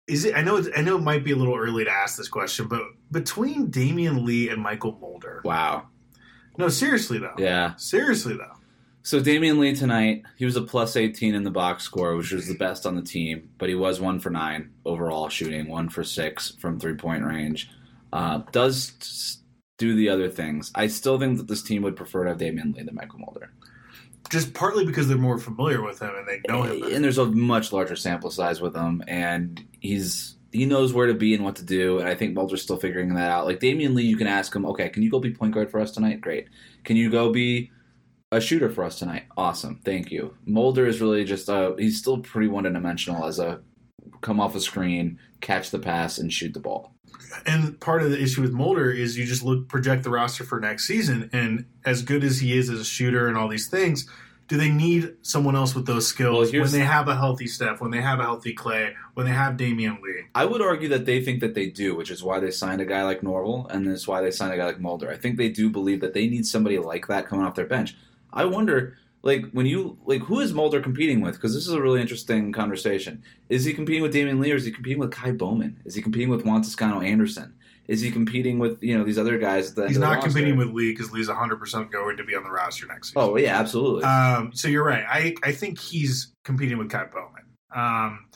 Is 0.06 0.24
it? 0.24 0.34
I 0.36 0.42
know. 0.42 0.62
I 0.76 0.82
know 0.82 0.96
it 0.96 1.02
might 1.02 1.24
be 1.24 1.32
a 1.32 1.36
little 1.36 1.56
early 1.56 1.84
to 1.84 1.90
ask 1.90 2.16
this 2.18 2.28
question, 2.28 2.68
but 2.68 2.82
between 3.10 3.70
Damion 3.70 4.24
Lee 4.24 4.50
and 4.50 4.64
Mychal 4.64 5.00
Mulder, 5.00 5.40
Wow. 5.44 5.86
no, 6.58 6.68
seriously 6.68 7.18
though, 7.18 7.34
Yeah. 7.38 7.74
seriously 7.76 8.34
though, 8.36 8.52
So 9.02 9.20
Damion 9.20 9.58
Lee 9.58 9.74
tonight, 9.74 10.22
he 10.36 10.44
was 10.44 10.56
a 10.56 10.62
plus 10.62 10.96
18 10.96 11.34
in 11.34 11.42
the 11.44 11.50
box 11.50 11.84
score, 11.84 12.16
which 12.16 12.32
was 12.32 12.46
the 12.48 12.54
best 12.54 12.86
on 12.86 12.96
the 12.96 13.02
team, 13.02 13.50
but 13.58 13.68
he 13.68 13.74
was 13.74 14.00
one 14.00 14.18
for 14.18 14.30
nine 14.30 14.70
overall 14.86 15.28
shooting, 15.28 15.68
one 15.68 15.88
for 15.90 16.02
six 16.04 16.50
from 16.58 16.78
three 16.80 16.94
point 16.96 17.22
range. 17.24 17.70
Uh, 18.12 18.42
does 18.52 19.38
do 19.78 19.94
the 19.94 20.08
other 20.08 20.28
things. 20.30 20.70
I 20.74 20.86
still 20.86 21.18
think 21.18 21.36
that 21.38 21.48
this 21.48 21.62
team 21.62 21.82
would 21.82 21.96
prefer 21.96 22.24
to 22.24 22.30
have 22.30 22.38
Damion 22.38 22.74
Lee 22.74 22.82
than 22.82 22.94
Mychal 22.96 23.18
Mulder. 23.20 23.52
Just 24.34 24.52
partly 24.52 24.84
because 24.84 25.06
they're 25.06 25.16
more 25.16 25.38
familiar 25.38 25.80
with 25.80 26.00
him 26.00 26.10
and 26.16 26.26
they 26.26 26.40
know 26.48 26.62
him. 26.64 26.80
better. 26.80 26.92
And 26.92 27.04
there's 27.04 27.18
a 27.18 27.26
much 27.26 27.72
larger 27.72 27.94
sample 27.94 28.32
size 28.32 28.60
with 28.60 28.74
him, 28.74 29.00
and 29.06 29.64
he's 29.78 30.34
he 30.50 30.66
knows 30.66 30.92
where 30.92 31.06
to 31.06 31.14
be 31.14 31.34
and 31.34 31.44
what 31.44 31.54
to 31.56 31.64
do. 31.64 32.00
And 32.00 32.08
I 32.08 32.16
think 32.16 32.34
Mulder's 32.34 32.60
still 32.60 32.76
figuring 32.76 33.14
that 33.14 33.30
out. 33.30 33.46
Like 33.46 33.60
Damion 33.60 33.94
Lee, 33.94 34.02
you 34.02 34.16
can 34.16 34.26
ask 34.26 34.52
him, 34.52 34.66
okay, 34.66 34.88
can 34.88 35.04
you 35.04 35.10
go 35.10 35.20
be 35.20 35.32
point 35.32 35.54
guard 35.54 35.70
for 35.70 35.78
us 35.78 35.92
tonight? 35.92 36.20
Great. 36.20 36.48
Can 36.82 36.96
you 36.96 37.10
go 37.10 37.30
be 37.30 37.70
a 38.32 38.40
shooter 38.40 38.68
for 38.70 38.82
us 38.82 38.98
tonight? 38.98 39.26
Awesome, 39.36 39.80
thank 39.84 40.10
you. 40.10 40.34
Mulder 40.46 40.88
is 40.88 41.00
really 41.00 41.22
just 41.22 41.48
uh 41.48 41.76
he's 41.76 42.00
still 42.00 42.18
pretty 42.18 42.48
one 42.48 42.64
dimensional 42.64 43.26
as 43.26 43.38
a 43.38 43.60
come 44.24 44.40
off 44.40 44.56
a 44.56 44.60
screen, 44.60 45.18
catch 45.40 45.70
the 45.70 45.78
pass, 45.78 46.18
and 46.18 46.32
shoot 46.32 46.54
the 46.54 46.60
ball. 46.60 46.94
And 47.46 47.78
part 47.78 48.02
of 48.02 48.10
the 48.10 48.20
issue 48.20 48.40
with 48.42 48.52
Mulder 48.52 48.90
is 48.90 49.18
you 49.18 49.26
just 49.26 49.44
look 49.44 49.68
project 49.68 50.02
the 50.02 50.10
roster 50.10 50.44
for 50.44 50.58
next 50.58 50.86
season, 50.86 51.30
and 51.32 51.66
as 51.84 52.02
good 52.02 52.24
as 52.24 52.40
he 52.40 52.56
is 52.56 52.70
as 52.70 52.80
a 52.80 52.84
shooter 52.84 53.28
and 53.28 53.36
all 53.36 53.48
these 53.48 53.68
things, 53.68 54.08
do 54.48 54.56
they 54.56 54.70
need 54.70 55.14
someone 55.22 55.56
else 55.56 55.74
with 55.74 55.86
those 55.86 56.06
skills 56.06 56.50
here's- 56.50 56.72
when 56.72 56.80
they 56.80 56.86
have 56.86 57.08
a 57.08 57.16
healthy 57.16 57.46
Steph, 57.46 57.80
when 57.80 57.90
they 57.90 58.00
have 58.00 58.18
a 58.18 58.22
healthy 58.22 58.54
Klay, 58.54 58.92
when 59.14 59.26
they 59.26 59.32
have 59.32 59.56
Damion 59.56 60.00
Lee? 60.02 60.24
I 60.34 60.44
would 60.46 60.62
argue 60.62 60.88
that 60.88 61.06
they 61.06 61.22
think 61.22 61.40
that 61.40 61.54
they 61.54 61.68
do, 61.68 61.94
which 61.94 62.10
is 62.10 62.22
why 62.22 62.40
they 62.40 62.50
signed 62.50 62.80
a 62.80 62.86
guy 62.86 63.04
like 63.04 63.22
Norvell, 63.22 63.66
and 63.70 63.86
that's 63.86 64.08
why 64.08 64.20
they 64.22 64.30
signed 64.30 64.52
a 64.54 64.56
guy 64.56 64.66
like 64.66 64.80
Mulder. 64.80 65.10
I 65.10 65.16
think 65.16 65.36
they 65.36 65.48
do 65.50 65.68
believe 65.70 66.00
that 66.00 66.14
they 66.14 66.26
need 66.28 66.46
somebody 66.46 66.78
like 66.78 67.06
that 67.08 67.26
coming 67.28 67.44
off 67.44 67.54
their 67.54 67.66
bench. 67.66 67.94
I 68.32 68.44
wonder, 68.46 68.96
like, 69.24 69.50
when 69.52 69.66
you 69.66 69.98
like, 70.04 70.20
who 70.22 70.38
is 70.40 70.52
Mulder 70.52 70.80
competing 70.80 71.20
with? 71.20 71.34
Because 71.34 71.54
this 71.54 71.66
is 71.66 71.72
a 71.72 71.80
really 71.80 72.00
interesting 72.00 72.52
conversation. 72.52 73.22
Is 73.48 73.64
he 73.64 73.72
competing 73.72 74.02
with 74.02 74.14
Damion 74.14 74.38
Lee, 74.38 74.52
or 74.52 74.56
is 74.56 74.64
he 74.64 74.70
competing 74.70 74.98
with 75.00 75.12
Ky 75.12 75.32
Bowman? 75.32 75.80
Is 75.84 75.94
he 75.94 76.02
competing 76.02 76.28
with 76.28 76.44
Juan 76.44 76.62
Toscano 76.62 77.00
Anderson? 77.00 77.54
Is 77.88 78.00
he 78.00 78.10
competing 78.10 78.58
with 78.58 78.82
you 78.82 78.96
know 78.96 79.04
these 79.04 79.18
other 79.18 79.36
guys? 79.38 79.70
At 79.70 79.76
the 79.76 79.82
end 79.82 79.90
He's 79.90 79.98
not 79.98 80.14
roster? 80.16 80.28
competing 80.30 80.56
with 80.56 80.68
Lee 80.68 80.92
because 80.92 81.10
Lee's 81.12 81.28
100% 81.28 81.90
going 81.90 82.16
to 82.16 82.24
be 82.24 82.34
on 82.36 82.42
the 82.44 82.50
roster 82.50 82.86
next 82.86 83.08
season. 83.08 83.22
Oh 83.22 83.36
yeah, 83.36 83.58
absolutely. 83.58 84.04
Um, 84.04 84.52
so 84.54 84.68
you're 84.68 84.84
right. 84.84 85.04
I, 85.08 85.34
I 85.42 85.52
think 85.52 85.78
he's 85.78 86.32
competing 86.44 86.78
with 86.78 86.90
Ky 86.90 86.98
Bowman. 87.12 87.44
Um, 87.74 88.26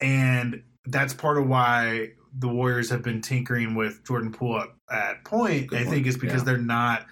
and 0.00 0.62
that's 0.86 1.14
part 1.14 1.38
of 1.38 1.48
why 1.48 2.10
the 2.38 2.48
Warriors 2.48 2.90
have 2.90 3.02
been 3.02 3.20
tinkering 3.20 3.74
with 3.74 4.04
Jordan 4.04 4.32
Poole 4.32 4.60
at, 4.60 4.68
at 4.90 5.24
point, 5.24 5.68
Good 5.68 5.78
I 5.80 5.82
point. 5.84 5.94
think 5.94 6.06
is 6.06 6.16
because 6.16 6.40
Yeah. 6.42 6.44
they're 6.46 6.58
not 6.58 7.06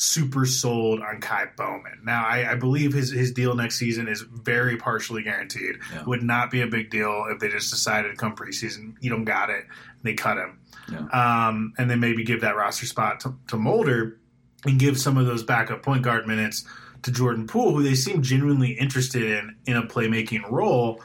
super 0.00 0.46
sold 0.46 1.00
on 1.00 1.20
Ky 1.20 1.50
Bowman. 1.56 2.00
Now, 2.04 2.24
I, 2.24 2.52
I 2.52 2.54
believe 2.54 2.92
his, 2.92 3.10
his 3.10 3.32
deal 3.32 3.56
next 3.56 3.76
season 3.78 4.06
is 4.06 4.20
very 4.20 4.76
partially 4.76 5.24
guaranteed. 5.24 5.76
Yeah. 5.92 6.04
Would 6.04 6.22
not 6.22 6.52
be 6.52 6.60
a 6.60 6.68
big 6.68 6.88
deal 6.90 7.26
if 7.30 7.40
they 7.40 7.48
just 7.48 7.70
decided 7.70 8.10
to 8.10 8.16
come 8.16 8.36
preseason, 8.36 8.94
you 9.00 9.10
don't 9.10 9.24
got 9.24 9.50
it, 9.50 9.64
they 10.04 10.14
cut 10.14 10.38
him. 10.38 10.60
Yeah. 10.90 11.00
Um, 11.48 11.74
and 11.78 11.90
then 11.90 11.98
maybe 11.98 12.22
give 12.22 12.42
that 12.42 12.54
roster 12.56 12.86
spot 12.86 13.18
to, 13.20 13.34
to 13.48 13.56
Mulder 13.56 14.20
and 14.64 14.78
give 14.78 15.00
some 15.00 15.16
of 15.18 15.26
those 15.26 15.42
backup 15.42 15.82
point 15.82 16.02
guard 16.02 16.28
minutes 16.28 16.64
to 17.02 17.10
Jordan 17.10 17.48
Poole, 17.48 17.74
who 17.74 17.82
they 17.82 17.94
seem 17.96 18.22
genuinely 18.22 18.70
interested 18.72 19.22
in 19.24 19.56
in 19.66 19.76
a 19.76 19.82
playmaking 19.82 20.48
role. 20.48 21.00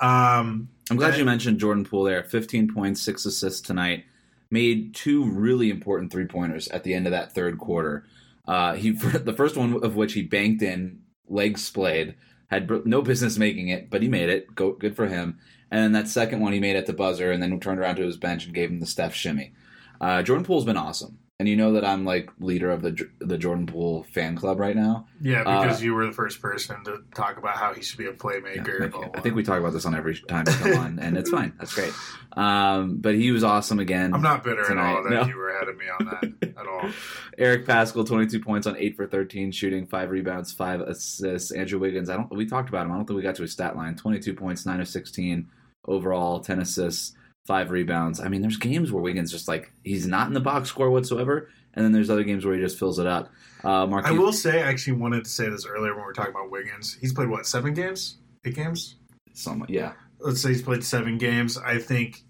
Um, 0.00 0.70
I'm 0.90 0.96
glad 0.96 1.12
that- 1.12 1.18
you 1.18 1.24
mentioned 1.26 1.60
Jordan 1.60 1.84
Poole 1.84 2.04
there. 2.04 2.24
15 2.24 2.72
points, 2.72 3.02
six 3.02 3.26
assists 3.26 3.60
tonight. 3.60 4.06
Made 4.50 4.94
two 4.94 5.24
really 5.24 5.68
important 5.68 6.10
three 6.10 6.24
pointers 6.24 6.68
at 6.68 6.82
the 6.82 6.94
end 6.94 7.06
of 7.06 7.10
that 7.10 7.32
third 7.34 7.58
quarter. 7.58 8.06
Uh, 8.48 8.74
he 8.74 8.90
the 8.90 9.34
first 9.34 9.56
one 9.56 9.84
of 9.84 9.94
which 9.94 10.14
he 10.14 10.22
banked 10.22 10.62
in, 10.62 11.02
legs 11.28 11.62
splayed, 11.62 12.16
had 12.48 12.68
no 12.86 13.02
business 13.02 13.36
making 13.38 13.68
it, 13.68 13.90
but 13.90 14.02
he 14.02 14.08
made 14.08 14.30
it. 14.30 14.54
Go, 14.54 14.72
good 14.72 14.96
for 14.96 15.06
him. 15.06 15.38
And 15.70 15.84
then 15.84 15.92
that 15.92 16.08
second 16.08 16.40
one 16.40 16.54
he 16.54 16.60
made 16.60 16.76
at 16.76 16.86
the 16.86 16.94
buzzer, 16.94 17.30
and 17.30 17.42
then 17.42 17.60
turned 17.60 17.78
around 17.78 17.96
to 17.96 18.06
his 18.06 18.16
bench 18.16 18.46
and 18.46 18.54
gave 18.54 18.70
him 18.70 18.80
the 18.80 18.86
Steph 18.86 19.14
shimmy. 19.14 19.52
Uh, 20.00 20.22
Jordan 20.22 20.46
Poole's 20.46 20.64
been 20.64 20.78
awesome, 20.78 21.18
and 21.40 21.48
you 21.48 21.54
know 21.54 21.72
that 21.74 21.84
I'm 21.84 22.04
like 22.04 22.30
leader 22.40 22.68
of 22.70 22.82
the 22.82 23.08
the 23.20 23.38
Jordan 23.38 23.66
Poole 23.66 24.02
fan 24.12 24.34
club 24.34 24.58
right 24.58 24.74
now. 24.74 25.06
yeah, 25.22 25.42
Uh, 25.42 25.62
because 25.62 25.80
you 25.80 25.94
were 25.94 26.04
the 26.04 26.12
first 26.12 26.42
person 26.42 26.82
to 26.84 26.98
talk 27.14 27.36
about 27.38 27.56
how 27.56 27.72
he 27.72 27.80
should 27.80 27.98
be 27.98 28.06
a 28.06 28.12
playmaker. 28.12 28.80
Yeah, 28.80 28.86
blah, 28.88 29.00
blah, 29.02 29.10
I 29.14 29.20
think 29.20 29.36
we 29.36 29.44
talk 29.44 29.60
about 29.60 29.72
this 29.72 29.86
on 29.86 29.94
every 29.94 30.16
time 30.18 30.44
you 30.48 30.52
come 30.54 30.78
on, 30.80 30.98
and 30.98 31.16
it's 31.16 31.30
fine. 31.30 31.52
That's 31.58 31.72
great. 31.72 31.92
Um, 32.32 32.96
but 32.96 33.14
he 33.14 33.30
was 33.30 33.44
awesome 33.44 33.78
again. 33.78 34.14
I'm 34.14 34.22
not 34.22 34.42
bitter 34.42 34.64
tonight. 34.66 34.90
at 34.90 34.96
all 34.96 35.02
that 35.04 35.10
No. 35.10 35.24
you 35.26 35.36
were 35.36 35.50
ahead 35.50 35.68
of 35.68 35.76
me 35.76 35.84
on 35.88 36.06
that 36.06 36.54
at 36.58 36.66
all. 36.66 36.90
Eric 37.38 37.66
Paschall, 37.66 38.04
22 38.06 38.40
points 38.40 38.66
on 38.66 38.76
8 38.76 38.96
for 38.96 39.06
13, 39.06 39.52
shooting 39.52 39.86
5 39.86 40.10
rebounds, 40.10 40.52
5 40.52 40.80
assists. 40.80 41.52
Andrew 41.52 41.78
Wiggins, 41.78 42.10
I 42.10 42.16
don't 42.16 42.30
we 42.34 42.46
talked 42.46 42.68
about 42.68 42.84
him. 42.86 42.90
I 42.92 42.96
don't 42.96 43.06
think 43.06 43.16
we 43.16 43.22
got 43.22 43.36
to 43.36 43.42
his 43.42 43.52
stat 43.52 43.76
line. 43.76 43.94
22 43.94 44.34
points, 44.34 44.66
9 44.66 44.80
of 44.80 44.88
16 44.88 45.48
overall, 45.86 46.40
10 46.40 46.58
assists, 46.58 47.14
5 47.48 47.70
rebounds. 47.70 48.20
I 48.20 48.28
mean, 48.28 48.42
there's 48.42 48.58
games 48.58 48.92
where 48.92 49.02
Wiggins 49.02 49.32
just 49.32 49.48
like 49.48 49.72
he's 49.82 50.06
not 50.06 50.28
in 50.28 50.34
the 50.34 50.40
box 50.40 50.68
score 50.68 50.90
whatsoever, 50.90 51.48
and 51.72 51.82
then 51.82 51.92
there's 51.92 52.10
other 52.10 52.22
games 52.22 52.44
where 52.44 52.54
he 52.54 52.60
just 52.60 52.78
fills 52.78 52.98
it 52.98 53.06
up. 53.06 53.32
Uh 53.64 53.86
Mark 53.86 54.04
I 54.04 54.12
will 54.12 54.34
say, 54.34 54.62
I 54.62 54.68
actually 54.68 54.98
wanted 54.98 55.24
to 55.24 55.30
say 55.30 55.48
this 55.48 55.66
earlier 55.66 55.92
when 55.92 56.02
we 56.02 56.06
were 56.06 56.12
talking 56.12 56.30
about 56.30 56.50
Wiggins. 56.50 56.96
He's 57.00 57.14
played 57.14 57.28
what 57.28 57.46
seven 57.46 57.72
games, 57.72 58.18
eight 58.44 58.54
games. 58.54 58.96
somewhat, 59.32 59.70
yeah. 59.70 59.94
Let's 60.20 60.42
say 60.42 60.50
he's 60.50 60.62
played 60.62 60.84
seven 60.84 61.16
games. 61.16 61.56
I 61.56 61.78
think 61.78 62.22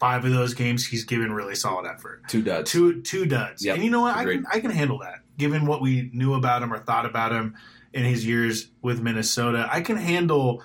five 0.00 0.24
of 0.24 0.32
those 0.32 0.54
games 0.54 0.86
he's 0.86 1.04
given 1.04 1.30
really 1.32 1.54
solid 1.54 1.86
effort. 1.86 2.22
Two 2.28 2.42
duds. 2.42 2.70
Two 2.72 3.02
two 3.02 3.26
duds. 3.26 3.64
Yep, 3.64 3.76
and 3.76 3.84
you 3.84 3.90
know 3.90 4.00
what? 4.00 4.16
I 4.16 4.24
can 4.24 4.46
I 4.50 4.60
can 4.60 4.70
handle 4.70 4.98
that. 5.00 5.20
Given 5.36 5.66
what 5.66 5.82
we 5.82 6.10
knew 6.14 6.34
about 6.34 6.62
him 6.62 6.72
or 6.72 6.78
thought 6.78 7.04
about 7.04 7.32
him 7.32 7.54
in 7.92 8.04
his 8.04 8.26
years 8.26 8.68
with 8.80 9.00
Minnesota, 9.02 9.68
I 9.70 9.82
can 9.82 9.96
handle 9.96 10.62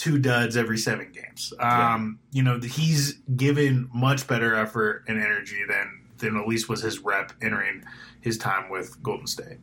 two 0.00 0.18
duds 0.18 0.56
every 0.56 0.78
seven 0.78 1.12
games. 1.12 1.52
Um, 1.60 2.18
You 2.32 2.42
know, 2.42 2.58
he's 2.58 3.18
given 3.36 3.90
much 3.92 4.26
better 4.26 4.54
effort 4.54 5.04
and 5.08 5.18
energy 5.20 5.62
than 5.68 6.00
than 6.16 6.36
at 6.36 6.46
least 6.46 6.68
was 6.68 6.82
his 6.82 6.98
rep 7.00 7.32
entering 7.42 7.82
his 8.20 8.36
time 8.38 8.70
with 8.70 9.02
Golden 9.02 9.26
State. 9.26 9.58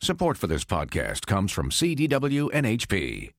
Support 0.00 0.36
for 0.38 0.46
this 0.46 0.64
podcast 0.64 1.26
comes 1.26 1.50
from 1.50 1.70
CDW 1.70 2.48
and 2.52 2.66
HP. 2.66 3.30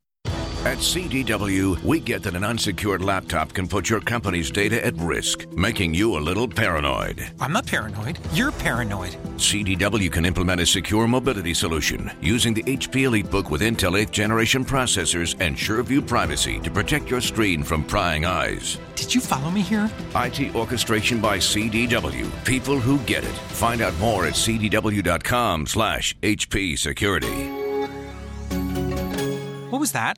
At 0.65 0.79
CDW, 0.79 1.83
we 1.83 1.99
get 1.99 2.23
that 2.23 2.33
an 2.33 2.43
unsecured 2.43 3.03
laptop 3.03 3.53
can 3.53 3.67
put 3.67 3.87
your 3.87 3.99
company's 3.99 4.49
data 4.49 4.83
at 4.83 4.97
risk, 4.97 5.47
making 5.51 5.93
you 5.93 6.17
a 6.17 6.19
little 6.19 6.47
paranoid. 6.47 7.31
I'm 7.39 7.53
not 7.53 7.67
paranoid. 7.67 8.17
You're 8.33 8.51
paranoid. 8.51 9.11
CDW 9.37 10.11
can 10.11 10.25
implement 10.25 10.61
a 10.61 10.65
secure 10.65 11.07
mobility 11.07 11.53
solution 11.53 12.09
using 12.19 12.55
the 12.55 12.63
HP 12.63 13.03
EliteBook 13.03 13.51
with 13.51 13.61
Intel 13.61 13.93
8th 14.03 14.09
generation 14.09 14.65
processors 14.65 15.35
and 15.39 15.55
SureView 15.55 16.07
privacy 16.07 16.59
to 16.61 16.71
protect 16.71 17.11
your 17.11 17.21
screen 17.21 17.61
from 17.61 17.83
prying 17.83 18.25
eyes. 18.25 18.79
Did 18.95 19.13
you 19.13 19.21
follow 19.21 19.51
me 19.51 19.61
here? 19.61 19.87
IT 20.15 20.55
orchestration 20.55 21.21
by 21.21 21.37
CDW. 21.37 22.27
People 22.43 22.79
who 22.79 22.97
get 23.01 23.23
it. 23.23 23.35
Find 23.53 23.83
out 23.83 23.95
more 23.99 24.25
at 24.25 24.33
cdw.com 24.33 25.67
slash 25.67 26.17
HP 26.23 26.79
security. 26.79 27.51
What 29.69 29.79
was 29.79 29.91
that? 29.91 30.17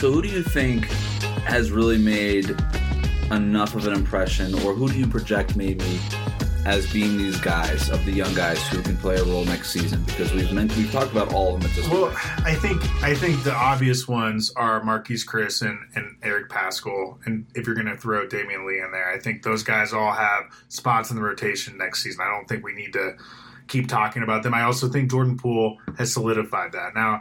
So, 0.00 0.10
who 0.10 0.22
do 0.22 0.28
you 0.30 0.42
think 0.42 0.86
has 1.44 1.70
really 1.70 1.98
made 1.98 2.56
enough 3.30 3.74
of 3.74 3.86
an 3.86 3.92
impression, 3.92 4.54
or 4.64 4.72
who 4.72 4.88
do 4.88 4.98
you 4.98 5.06
project 5.06 5.56
maybe 5.56 6.00
as 6.64 6.90
being 6.90 7.18
these 7.18 7.38
guys 7.38 7.90
of 7.90 8.02
the 8.06 8.12
young 8.12 8.32
guys 8.32 8.66
who 8.68 8.80
can 8.80 8.96
play 8.96 9.16
a 9.16 9.24
role 9.24 9.44
next 9.44 9.72
season? 9.72 10.02
Because 10.04 10.32
we've 10.32 10.50
meant, 10.52 10.74
we've 10.74 10.90
talked 10.90 11.12
about 11.12 11.34
all 11.34 11.54
of 11.54 11.60
them 11.60 11.70
at 11.70 11.76
this 11.76 11.86
Well, 11.86 12.06
point. 12.06 12.46
I 12.46 12.54
think 12.54 13.02
I 13.02 13.14
think 13.14 13.44
the 13.44 13.52
obvious 13.52 14.08
ones 14.08 14.50
are 14.56 14.80
Marquese 14.80 15.26
Chriss 15.26 15.60
and, 15.60 15.78
and 15.94 16.16
Eric 16.22 16.48
Paschall, 16.48 17.18
and 17.26 17.44
if 17.54 17.66
you're 17.66 17.76
going 17.76 17.86
to 17.86 17.96
throw 17.98 18.26
Damion 18.26 18.66
Lee 18.66 18.80
in 18.80 18.92
there, 18.92 19.12
I 19.12 19.18
think 19.18 19.42
those 19.42 19.62
guys 19.62 19.92
all 19.92 20.12
have 20.12 20.44
spots 20.70 21.10
in 21.10 21.16
the 21.16 21.22
rotation 21.22 21.76
next 21.76 22.02
season. 22.02 22.22
I 22.26 22.34
don't 22.34 22.48
think 22.48 22.64
we 22.64 22.72
need 22.72 22.94
to 22.94 23.16
keep 23.68 23.86
talking 23.86 24.22
about 24.22 24.44
them. 24.44 24.54
I 24.54 24.62
also 24.62 24.88
think 24.88 25.10
Jordan 25.10 25.36
Poole 25.36 25.78
has 25.98 26.12
solidified 26.12 26.72
that. 26.72 26.94
Now, 26.94 27.20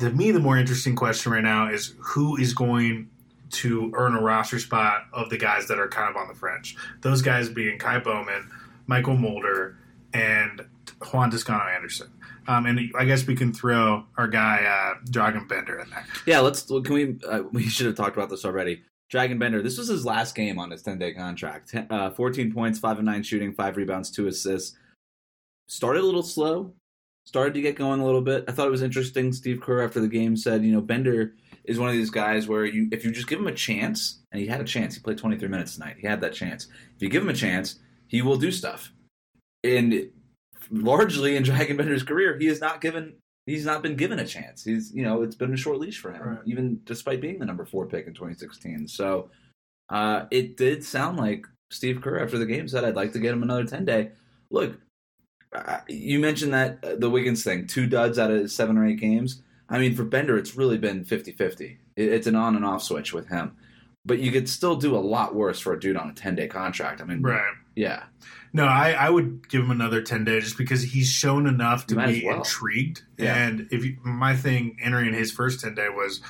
to 0.00 0.10
me, 0.10 0.30
the 0.30 0.40
more 0.40 0.56
interesting 0.56 0.96
question 0.96 1.32
right 1.32 1.44
now 1.44 1.70
is 1.70 1.94
who 2.00 2.36
is 2.36 2.52
going 2.54 3.08
to 3.50 3.92
earn 3.94 4.14
a 4.14 4.20
roster 4.20 4.58
spot 4.58 5.06
of 5.12 5.28
the 5.28 5.36
guys 5.36 5.66
that 5.68 5.78
are 5.78 5.88
kind 5.88 6.08
of 6.10 6.16
on 6.16 6.28
the 6.28 6.34
fringe. 6.34 6.76
Those 7.02 7.20
guys 7.22 7.48
being 7.48 7.78
Ky 7.78 7.98
Bowman, 7.98 8.50
Mychal 8.88 9.18
Mulder, 9.18 9.76
and 10.12 10.64
Juan 11.12 11.30
Toscano 11.30 11.64
Anderson. 11.64 12.10
Um, 12.48 12.66
and 12.66 12.92
I 12.98 13.04
guess 13.04 13.26
we 13.26 13.36
can 13.36 13.52
throw 13.52 14.04
our 14.16 14.26
guy 14.26 14.64
uh, 14.64 15.04
Dragan 15.10 15.48
Bender 15.48 15.78
in 15.78 15.90
there. 15.90 16.06
Yeah, 16.26 16.40
let's. 16.40 16.62
Can 16.62 16.92
we? 16.92 17.16
Uh, 17.28 17.42
we 17.52 17.68
should 17.68 17.86
have 17.86 17.94
talked 17.94 18.16
about 18.16 18.30
this 18.30 18.44
already. 18.44 18.82
Dragan 19.12 19.38
Bender. 19.38 19.62
This 19.62 19.76
was 19.76 19.88
his 19.88 20.06
last 20.06 20.34
game 20.34 20.58
on 20.58 20.70
his 20.70 20.82
ten 20.82 20.98
day 20.98 21.12
contract. 21.12 21.74
Uh, 21.90 22.10
Fourteen 22.10 22.52
points, 22.52 22.78
five 22.78 22.96
and 22.98 23.06
nine 23.06 23.22
shooting, 23.22 23.52
five 23.52 23.76
rebounds, 23.76 24.10
two 24.10 24.26
assists. 24.26 24.76
Started 25.68 26.02
a 26.02 26.06
little 26.06 26.22
slow. 26.22 26.72
Started 27.30 27.54
to 27.54 27.60
get 27.62 27.76
going 27.76 28.00
a 28.00 28.04
little 28.04 28.22
bit. 28.22 28.44
I 28.48 28.50
thought 28.50 28.66
it 28.66 28.72
was 28.72 28.82
interesting. 28.82 29.32
Steve 29.32 29.60
Kerr 29.60 29.82
after 29.82 30.00
the 30.00 30.08
game 30.08 30.36
said, 30.36 30.64
you 30.64 30.72
know, 30.72 30.80
Bender 30.80 31.34
is 31.62 31.78
one 31.78 31.88
of 31.88 31.94
these 31.94 32.10
guys 32.10 32.48
where 32.48 32.64
you, 32.64 32.88
if 32.90 33.04
you 33.04 33.12
just 33.12 33.28
give 33.28 33.38
him 33.38 33.46
a 33.46 33.54
chance, 33.54 34.18
and 34.32 34.40
he 34.42 34.48
had 34.48 34.60
a 34.60 34.64
chance. 34.64 34.96
He 34.96 35.00
played 35.00 35.16
23 35.18 35.46
minutes 35.46 35.74
tonight. 35.74 35.94
He 36.00 36.08
had 36.08 36.20
that 36.22 36.32
chance. 36.32 36.66
If 36.96 37.00
you 37.02 37.08
give 37.08 37.22
him 37.22 37.28
a 37.28 37.32
chance, 37.32 37.78
he 38.08 38.20
will 38.20 38.36
do 38.36 38.50
stuff. 38.50 38.90
And 39.62 40.10
largely 40.72 41.36
in 41.36 41.44
Dragan 41.44 41.76
Bender's 41.76 42.02
career, 42.02 42.36
he 42.36 42.46
has 42.46 42.60
not 42.60 42.80
given 42.80 43.14
he's 43.46 43.64
not 43.64 43.80
been 43.80 43.94
given 43.94 44.18
a 44.18 44.26
chance. 44.26 44.64
He's 44.64 44.92
you 44.92 45.04
know 45.04 45.22
it's 45.22 45.36
been 45.36 45.54
a 45.54 45.56
short 45.56 45.78
leash 45.78 46.00
for 46.00 46.10
him, 46.12 46.22
Right. 46.22 46.38
even 46.46 46.80
despite 46.84 47.20
being 47.20 47.38
the 47.38 47.46
number 47.46 47.64
four 47.64 47.86
pick 47.86 48.08
in 48.08 48.12
2016. 48.14 48.88
So 48.88 49.30
uh, 49.88 50.24
it 50.32 50.56
did 50.56 50.82
sound 50.82 51.16
like 51.16 51.46
Steve 51.70 52.00
Kerr 52.02 52.18
after 52.18 52.38
the 52.38 52.46
game 52.46 52.66
said, 52.66 52.82
"I'd 52.82 52.96
like 52.96 53.12
to 53.12 53.20
get 53.20 53.34
him 53.34 53.44
another 53.44 53.64
10 53.64 53.84
day." 53.84 54.10
Look, 54.50 54.80
you 55.88 56.18
mentioned 56.18 56.54
that 56.54 56.78
uh, 56.84 56.94
the 56.96 57.10
Wiggins 57.10 57.42
thing, 57.44 57.66
two 57.66 57.86
duds 57.86 58.18
out 58.18 58.30
of 58.30 58.50
seven 58.50 58.76
or 58.78 58.86
eight 58.86 59.00
games. 59.00 59.42
I 59.68 59.78
mean, 59.78 59.94
for 59.94 60.04
Bender, 60.04 60.36
it's 60.36 60.56
really 60.56 60.78
been 60.78 61.04
50-50. 61.04 61.76
It's 61.96 62.26
an 62.26 62.34
on 62.36 62.56
and 62.56 62.64
off 62.64 62.82
switch 62.82 63.12
with 63.12 63.28
him. 63.28 63.56
But 64.04 64.18
you 64.18 64.32
could 64.32 64.48
still 64.48 64.76
do 64.76 64.96
a 64.96 64.98
lot 64.98 65.34
worse 65.34 65.60
for 65.60 65.72
a 65.74 65.78
dude 65.80 65.96
on 65.96 66.08
a 66.10 66.12
10 66.14 66.34
day 66.34 66.48
contract. 66.48 67.00
I 67.00 67.04
mean, 67.04 67.22
Right. 67.22 67.52
yeah. 67.76 68.04
No, 68.52 68.64
I, 68.64 68.92
I 68.92 69.10
would 69.10 69.48
give 69.48 69.62
him 69.62 69.70
another 69.70 70.02
ten 70.02 70.24
days 70.24 70.42
just 70.42 70.58
because 70.58 70.82
he's 70.82 71.08
shown 71.08 71.46
enough 71.46 71.86
to 71.86 71.94
be 71.94 72.24
well. 72.26 72.38
intrigued. 72.38 73.02
Yeah. 73.16 73.36
And 73.46 73.68
if 73.70 73.84
you, 73.84 73.96
my 74.02 74.34
thing 74.34 74.76
entering 74.82 75.12
his 75.14 75.30
first 75.30 75.60
ten 75.60 75.76
day 75.76 75.88
was 75.88 76.20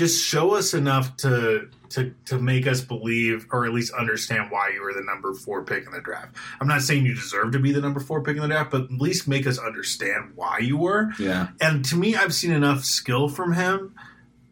just 0.00 0.24
show 0.24 0.54
us 0.54 0.72
enough 0.74 1.16
to 1.18 1.68
to 1.90 2.14
to 2.24 2.38
make 2.38 2.66
us 2.66 2.80
believe 2.80 3.46
or 3.52 3.66
at 3.66 3.72
least 3.72 3.92
understand 3.92 4.50
why 4.50 4.70
you 4.74 4.80
were 4.82 4.94
the 4.94 5.02
number 5.02 5.34
four 5.34 5.62
pick 5.62 5.84
in 5.84 5.92
the 5.92 6.00
draft. 6.00 6.34
I'm 6.60 6.66
not 6.68 6.80
saying 6.82 7.04
you 7.04 7.14
deserve 7.14 7.52
to 7.52 7.58
be 7.58 7.70
the 7.72 7.80
number 7.82 8.00
four 8.00 8.22
pick 8.22 8.36
in 8.36 8.42
the 8.42 8.48
draft, 8.48 8.70
but 8.70 8.82
at 8.84 8.90
least 8.92 9.28
make 9.28 9.46
us 9.46 9.58
understand 9.58 10.32
why 10.36 10.58
you 10.58 10.76
were. 10.78 11.10
Yeah. 11.18 11.48
And 11.60 11.84
to 11.86 11.96
me, 11.96 12.16
I've 12.16 12.34
seen 12.34 12.52
enough 12.52 12.84
skill 12.84 13.28
from 13.28 13.52
him 13.52 13.94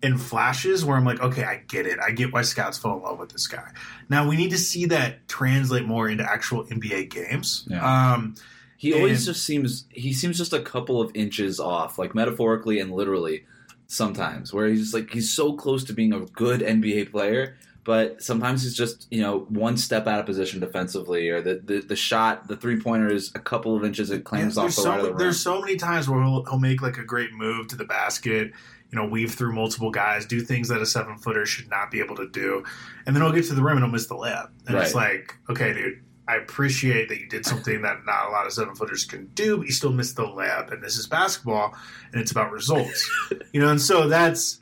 in 0.02 0.18
flashes 0.18 0.84
where 0.84 0.96
I'm 0.96 1.04
like, 1.04 1.20
okay, 1.20 1.44
I 1.44 1.62
get 1.68 1.86
it. 1.86 1.98
I 2.04 2.10
get 2.12 2.32
why 2.32 2.42
scouts 2.42 2.76
fall 2.78 2.98
in 2.98 3.02
love 3.02 3.18
with 3.18 3.30
this 3.30 3.46
guy. 3.46 3.70
Now 4.08 4.28
we 4.28 4.36
need 4.36 4.50
to 4.50 4.58
see 4.58 4.84
that 4.86 5.26
translate 5.28 5.86
more 5.86 6.08
into 6.08 6.24
actual 6.24 6.64
NBA 6.66 7.08
games. 7.10 7.64
Yeah. 7.68 8.12
Um, 8.14 8.34
He 8.76 8.92
always 8.94 9.18
And- 9.18 9.34
just 9.34 9.44
seems 9.46 9.86
he 9.90 10.12
seems 10.12 10.38
just 10.38 10.52
a 10.52 10.60
couple 10.60 11.00
of 11.00 11.10
inches 11.14 11.58
off, 11.58 11.98
like 11.98 12.14
metaphorically 12.14 12.78
and 12.78 12.92
literally 12.92 13.44
sometimes, 13.88 14.52
where 14.52 14.68
he's 14.68 14.80
just 14.80 14.94
like 14.94 15.10
he's 15.10 15.30
so 15.30 15.54
close 15.54 15.82
to 15.84 15.92
being 15.92 16.12
a 16.12 16.20
good 16.20 16.60
NBA 16.60 17.10
player, 17.10 17.56
but 17.84 18.22
sometimes 18.22 18.62
he's 18.62 18.76
just, 18.76 19.08
you 19.10 19.22
know, 19.22 19.46
one 19.48 19.78
step 19.78 20.06
out 20.06 20.20
of 20.20 20.26
position 20.26 20.60
defensively 20.60 21.30
or 21.30 21.40
the 21.40 21.60
the, 21.64 21.80
the 21.80 21.96
shot, 21.96 22.46
the 22.46 22.56
three 22.56 22.80
pointer 22.80 23.12
is 23.12 23.32
a 23.34 23.40
couple 23.40 23.74
of 23.74 23.84
inches 23.84 24.10
it 24.10 24.24
claims 24.24 24.56
yeah, 24.56 24.64
off 24.64 24.76
the 24.76 24.82
so, 24.82 24.90
right 24.90 24.98
of 25.00 25.04
the 25.04 25.10
rim. 25.12 25.18
there's 25.18 25.40
so 25.40 25.60
many 25.60 25.76
times 25.76 26.08
where 26.08 26.22
he'll, 26.22 26.44
he'll 26.44 26.58
make 26.58 26.82
like 26.82 26.98
a 26.98 27.04
great 27.04 27.32
move 27.32 27.66
to 27.68 27.76
the 27.76 27.84
basket, 27.84 28.52
you 28.90 28.98
know, 28.98 29.06
weave 29.06 29.34
through 29.34 29.54
multiple 29.54 29.90
guys, 29.90 30.26
do 30.26 30.40
things 30.40 30.68
that 30.68 30.82
a 30.82 30.86
seven 30.86 31.16
footer 31.16 31.46
should 31.46 31.68
not 31.70 31.90
be 31.90 31.98
able 32.00 32.16
to 32.16 32.28
do, 32.28 32.62
and 33.06 33.16
then 33.16 33.22
he'll 33.22 33.32
get 33.32 33.46
to 33.46 33.54
the 33.54 33.62
rim 33.62 33.78
and 33.78 33.84
he'll 33.86 33.92
miss 33.92 34.06
the 34.06 34.14
layup. 34.14 34.50
And 34.66 34.76
it's 34.76 34.94
like, 34.94 35.34
okay, 35.48 35.72
dude, 35.72 36.02
I 36.28 36.36
appreciate 36.36 37.08
that 37.08 37.20
you 37.20 37.26
did 37.26 37.46
something 37.46 37.80
that 37.82 38.04
not 38.04 38.28
a 38.28 38.30
lot 38.30 38.46
of 38.46 38.52
seven 38.52 38.74
footers 38.74 39.06
can 39.06 39.28
do, 39.28 39.56
but 39.56 39.66
you 39.66 39.72
still 39.72 39.92
missed 39.92 40.16
the 40.16 40.24
layup. 40.24 40.70
And 40.70 40.84
this 40.84 40.98
is 40.98 41.06
basketball, 41.06 41.74
and 42.12 42.20
it's 42.20 42.30
about 42.30 42.52
results, 42.52 43.10
you 43.52 43.60
know. 43.60 43.70
And 43.70 43.80
so 43.80 44.08
that's 44.08 44.60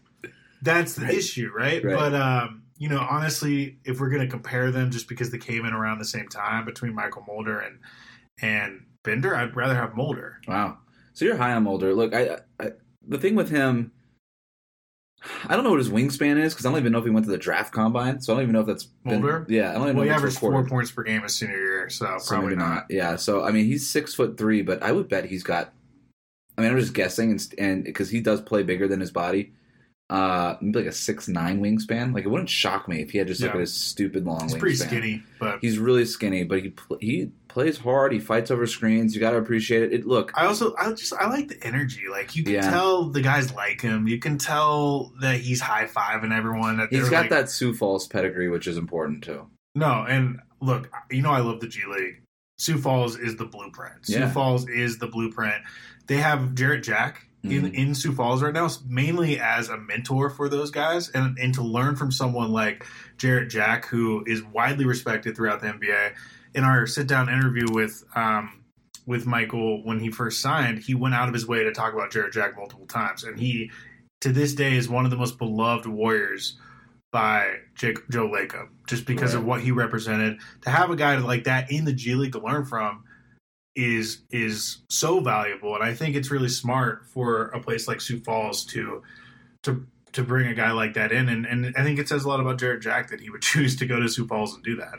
that's 0.62 0.94
the 0.94 1.09
issue, 1.09 1.50
right? 1.55 1.85
Right. 1.85 1.96
But 1.96 2.14
um, 2.14 2.62
you 2.79 2.88
know, 2.88 3.05
honestly, 3.11 3.79
if 3.85 3.98
we're 3.98 4.11
going 4.11 4.22
to 4.22 4.29
compare 4.29 4.70
them 4.70 4.92
just 4.92 5.09
because 5.09 5.31
they 5.31 5.38
came 5.38 5.64
in 5.64 5.72
around 5.72 5.98
the 5.98 6.05
same 6.05 6.29
time 6.29 6.64
between 6.64 6.94
Mychal 6.94 7.26
Mulder 7.26 7.59
and 7.59 7.81
and 8.40 8.87
Bender, 9.02 9.35
I'd 9.35 9.57
rather 9.57 9.74
have 9.74 9.96
Mulder. 9.96 10.40
Wow. 10.46 10.79
So 11.14 11.24
you're 11.24 11.37
high 11.37 11.52
on 11.52 11.64
Mulder. 11.64 11.94
Look, 11.94 12.14
I, 12.14 12.38
I 12.61 12.72
the 13.07 13.18
thing 13.18 13.35
with 13.35 13.50
him, 13.50 13.92
I 15.47 15.55
don't 15.55 15.65
know 15.65 15.71
what 15.71 15.79
his 15.79 15.91
wingspan 15.91 16.39
is 16.39 16.53
because 16.55 16.67
I 16.67 16.71
don't 16.71 16.79
even 16.79 16.93
know 16.93 16.99
if 16.99 17.05
he 17.05 17.11
went 17.11 17.27
to 17.27 17.31
the 17.33 17.39
draft 17.39 17.73
combine. 17.73 18.21
So 18.21 18.33
I 18.33 18.37
don't 18.37 18.43
even 18.45 18.53
know 18.55 18.61
if 18.61 18.67
that's 18.67 18.85
been- 18.85 19.21
Mulder? 19.21 19.47
yeah, 19.49 19.71
I 19.71 19.75
don't 19.75 19.83
even 19.85 19.97
Well, 19.97 20.05
he 20.05 20.09
know 20.11 20.15
it's 20.15 20.21
averaged 20.21 20.39
four 20.39 20.65
points 20.67 20.91
per 20.91 21.03
game 21.03 21.23
his 21.23 21.35
senior 21.35 21.57
year, 21.57 21.89
so, 21.91 22.17
So 22.19 22.29
probably 22.35 22.51
maybe 22.57 22.61
not. 22.69 22.87
Yeah. 22.91 23.17
So 23.17 23.45
I 23.45 23.51
mean, 23.51 23.67
he's 23.67 23.89
six 23.89 24.15
foot 24.15 24.37
three, 24.37 24.62
but 24.62 24.83
I 24.83 24.93
would 24.93 25.09
bet 25.09 25.25
he's 25.27 25.43
got. 25.43 25.73
I 26.59 26.62
mean, 26.62 26.71
I'm 26.71 26.79
just 26.79 26.95
guessing, 26.95 27.31
and 27.33 27.55
and 27.59 27.85
because 27.85 28.09
he 28.11 28.21
does 28.21 28.41
play 28.41 28.62
bigger 28.62 28.89
than 28.89 29.01
his 29.01 29.11
body, 29.11 29.53
uh, 30.09 30.55
maybe 30.61 30.79
like 30.79 30.89
a 30.89 30.93
six 30.93 31.29
nine 31.29 31.61
wingspan. 31.61 32.15
Like 32.15 32.25
it 32.25 32.29
wouldn't 32.29 32.49
shock 32.49 32.89
me 32.89 33.03
if 33.03 33.11
he 33.11 33.19
had 33.19 33.27
just 33.27 33.43
like 33.43 33.55
Yeah. 33.55 33.61
a 33.61 33.67
stupid 33.67 34.25
long. 34.25 34.43
He's 34.43 34.55
wingspan. 34.55 34.59
pretty 34.61 34.77
skinny, 34.77 35.23
but 35.39 35.59
He's 35.61 35.79
really 35.79 36.05
skinny, 36.07 36.45
but 36.45 36.61
he 36.62 36.73
he 37.01 37.31
plays 37.57 37.79
hard. 37.79 38.12
He 38.12 38.19
fights 38.21 38.51
over 38.51 38.66
screens. 38.66 39.14
You 39.14 39.21
got 39.21 39.31
to 39.31 39.38
appreciate 39.38 39.83
it. 39.85 39.92
It 39.95 40.07
look. 40.07 40.31
I 40.35 40.45
also 40.45 40.75
I 40.79 40.92
just 40.92 41.14
I 41.14 41.27
like 41.31 41.49
the 41.49 41.57
energy. 41.66 42.03
Like 42.11 42.37
you 42.37 42.45
can 42.45 42.53
Yeah. 42.53 42.69
tell 42.71 43.05
the 43.05 43.23
guys 43.23 43.51
like 43.55 43.81
him. 43.81 44.07
You 44.07 44.19
can 44.19 44.37
tell 44.37 45.14
that 45.23 45.40
he's 45.40 45.62
high 45.62 45.87
fiving 45.87 46.37
everyone. 46.37 46.77
That 46.77 46.88
He's 46.90 47.09
got 47.09 47.23
like- 47.23 47.31
that 47.31 47.49
Sioux 47.49 47.73
Falls 47.73 48.07
pedigree, 48.09 48.51
which 48.51 48.66
is 48.66 48.77
important 48.77 49.25
too. 49.25 49.47
No, 49.75 50.05
and 50.07 50.38
look, 50.61 50.90
you 51.11 51.23
know 51.23 51.31
I 51.31 51.40
love 51.40 51.61
the 51.61 51.69
G 51.69 51.81
League. 51.90 52.21
Sioux 52.59 52.77
Falls 52.77 53.19
is 53.19 53.37
the 53.37 53.47
blueprint. 53.47 54.05
Sioux 54.05 54.19
Yeah. 54.19 54.31
Falls 54.31 54.69
is 54.69 54.99
the 54.99 55.07
blueprint. 55.07 55.62
They 56.09 56.16
have 56.19 56.55
Jarrett 56.55 56.83
Jack 56.83 57.27
in, 57.42 57.62
Mhm. 57.62 57.73
in 57.75 57.95
Sioux 57.95 58.12
Falls 58.12 58.42
right 58.42 58.53
now, 58.53 58.69
mainly 58.87 59.38
as 59.40 59.69
a 59.71 59.79
mentor 59.79 60.29
for 60.31 60.49
those 60.51 60.71
guys, 60.71 61.09
and 61.11 61.38
and 61.38 61.55
to 61.55 61.62
learn 61.62 61.97
from 61.97 62.11
someone 62.12 62.51
like 62.53 62.85
Jarrett 63.16 63.49
Jack, 63.49 63.87
who 63.87 64.25
is 64.27 64.42
widely 64.42 64.85
respected 64.85 65.35
throughout 65.37 65.61
the 65.62 65.69
NBA. 65.69 66.12
In 66.57 66.64
our 66.64 66.87
sit 66.87 67.07
down 67.07 67.29
interview 67.29 67.66
with 67.71 68.03
um, 68.16 68.64
with 69.07 69.27
Mychal 69.27 69.85
when 69.85 70.01
he 70.01 70.11
first 70.11 70.40
signed, 70.40 70.81
he 70.81 70.95
went 70.95 71.14
out 71.14 71.29
of 71.29 71.35
his 71.35 71.47
way 71.47 71.62
to 71.62 71.73
talk 71.73 71.92
about 71.95 72.11
Jarrett 72.11 72.33
Jack 72.33 72.57
multiple 72.57 72.87
times, 72.87 73.25
and 73.25 73.38
he 73.38 73.71
to 74.23 74.33
this 74.33 74.55
day 74.55 74.77
is 74.77 74.88
one 74.88 75.05
of 75.05 75.11
the 75.11 75.16
most 75.16 75.38
beloved 75.38 75.87
Warriors 75.87 76.59
by 77.12 77.57
Jake, 77.75 77.99
Joe 78.11 78.29
Lacob, 78.29 78.69
just 78.87 79.07
because 79.07 79.35
of 79.35 79.45
what 79.45 79.61
he 79.61 79.71
represented. 79.71 80.38
To 80.62 80.71
have 80.71 80.90
a 80.90 80.97
guy 80.97 81.16
like 81.16 81.45
that 81.45 81.71
in 81.71 81.85
the 81.85 81.92
G 81.92 82.14
League 82.14 82.33
to 82.33 82.40
learn 82.40 82.64
from 82.64 83.05
is 83.75 84.23
is 84.31 84.79
so 84.88 85.21
valuable, 85.21 85.75
and 85.75 85.85
I 85.85 85.95
think 85.95 86.16
it's 86.16 86.31
really 86.31 86.49
smart 86.49 87.07
for 87.07 87.49
a 87.49 87.61
place 87.61 87.87
like 87.87 88.01
Sioux 88.01 88.21
Falls 88.21 88.64
to 88.66 89.03
to 89.62 89.87
to 90.12 90.23
bring 90.23 90.49
a 90.49 90.55
guy 90.55 90.73
like 90.73 90.95
that 90.95 91.12
in, 91.12 91.29
and 91.29 91.47
and 91.47 91.75
I 91.77 91.83
think 91.83 91.99
it 91.99 92.09
says 92.09 92.25
a 92.25 92.29
lot 92.29 92.40
about 92.40 92.59
Jarrett 92.59 92.83
Jack 92.83 93.11
that 93.11 93.21
he 93.21 93.31
would 93.31 93.42
choose 93.51 93.77
to 93.77 93.87
go 93.87 94.01
to 94.01 94.09
Sioux 94.09 94.27
Falls 94.27 94.55
and 94.55 94.64
do 94.64 94.77
that. 94.77 94.99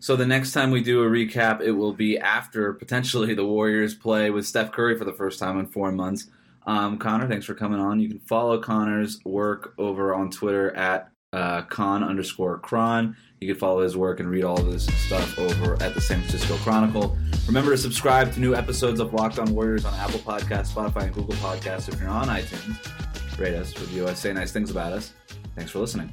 So 0.00 0.16
the 0.16 0.26
next 0.26 0.52
time 0.52 0.70
we 0.70 0.82
do 0.82 1.02
a 1.02 1.06
recap, 1.06 1.60
it 1.60 1.72
will 1.72 1.92
be 1.92 2.18
after 2.18 2.72
potentially 2.72 3.34
the 3.34 3.44
Warriors 3.44 3.94
play 3.94 4.30
with 4.30 4.46
Steph 4.46 4.72
Curry 4.72 4.96
for 4.96 5.04
the 5.04 5.12
first 5.12 5.38
time 5.38 5.58
in 5.60 5.66
four 5.66 5.92
months. 5.92 6.26
Um, 6.66 6.96
Connor, 6.96 7.28
thanks 7.28 7.44
for 7.44 7.54
coming 7.54 7.78
on. 7.78 8.00
You 8.00 8.08
can 8.08 8.18
follow 8.20 8.58
Connor's 8.58 9.20
work 9.24 9.74
over 9.76 10.14
on 10.14 10.30
Twitter 10.30 10.74
at 10.74 11.10
uh, 11.34 11.62
con 11.62 12.02
underscore 12.02 12.58
chron. 12.58 13.14
You 13.40 13.48
can 13.48 13.58
follow 13.58 13.82
his 13.82 13.96
work 13.96 14.20
and 14.20 14.30
read 14.30 14.42
all 14.42 14.56
this 14.56 14.86
stuff 14.86 15.38
over 15.38 15.74
at 15.82 15.94
the 15.94 16.00
San 16.00 16.20
Francisco 16.20 16.56
Chronicle. 16.56 17.16
Remember 17.46 17.70
to 17.70 17.78
subscribe 17.78 18.32
to 18.32 18.40
new 18.40 18.54
episodes 18.54 19.00
of 19.00 19.12
Locked 19.12 19.38
On 19.38 19.54
Warriors 19.54 19.84
on 19.84 19.94
Apple 19.94 20.20
Podcasts, 20.20 20.72
Spotify, 20.72 21.04
and 21.04 21.14
Google 21.14 21.34
Podcasts. 21.34 21.92
If 21.92 22.00
you're 22.00 22.08
on 22.08 22.28
iTunes, 22.28 23.38
rate 23.38 23.54
us, 23.54 23.78
review 23.78 24.06
us, 24.06 24.18
say 24.18 24.32
nice 24.32 24.50
things 24.50 24.70
about 24.70 24.92
us. 24.92 25.12
Thanks 25.56 25.70
for 25.70 25.78
listening. 25.78 26.12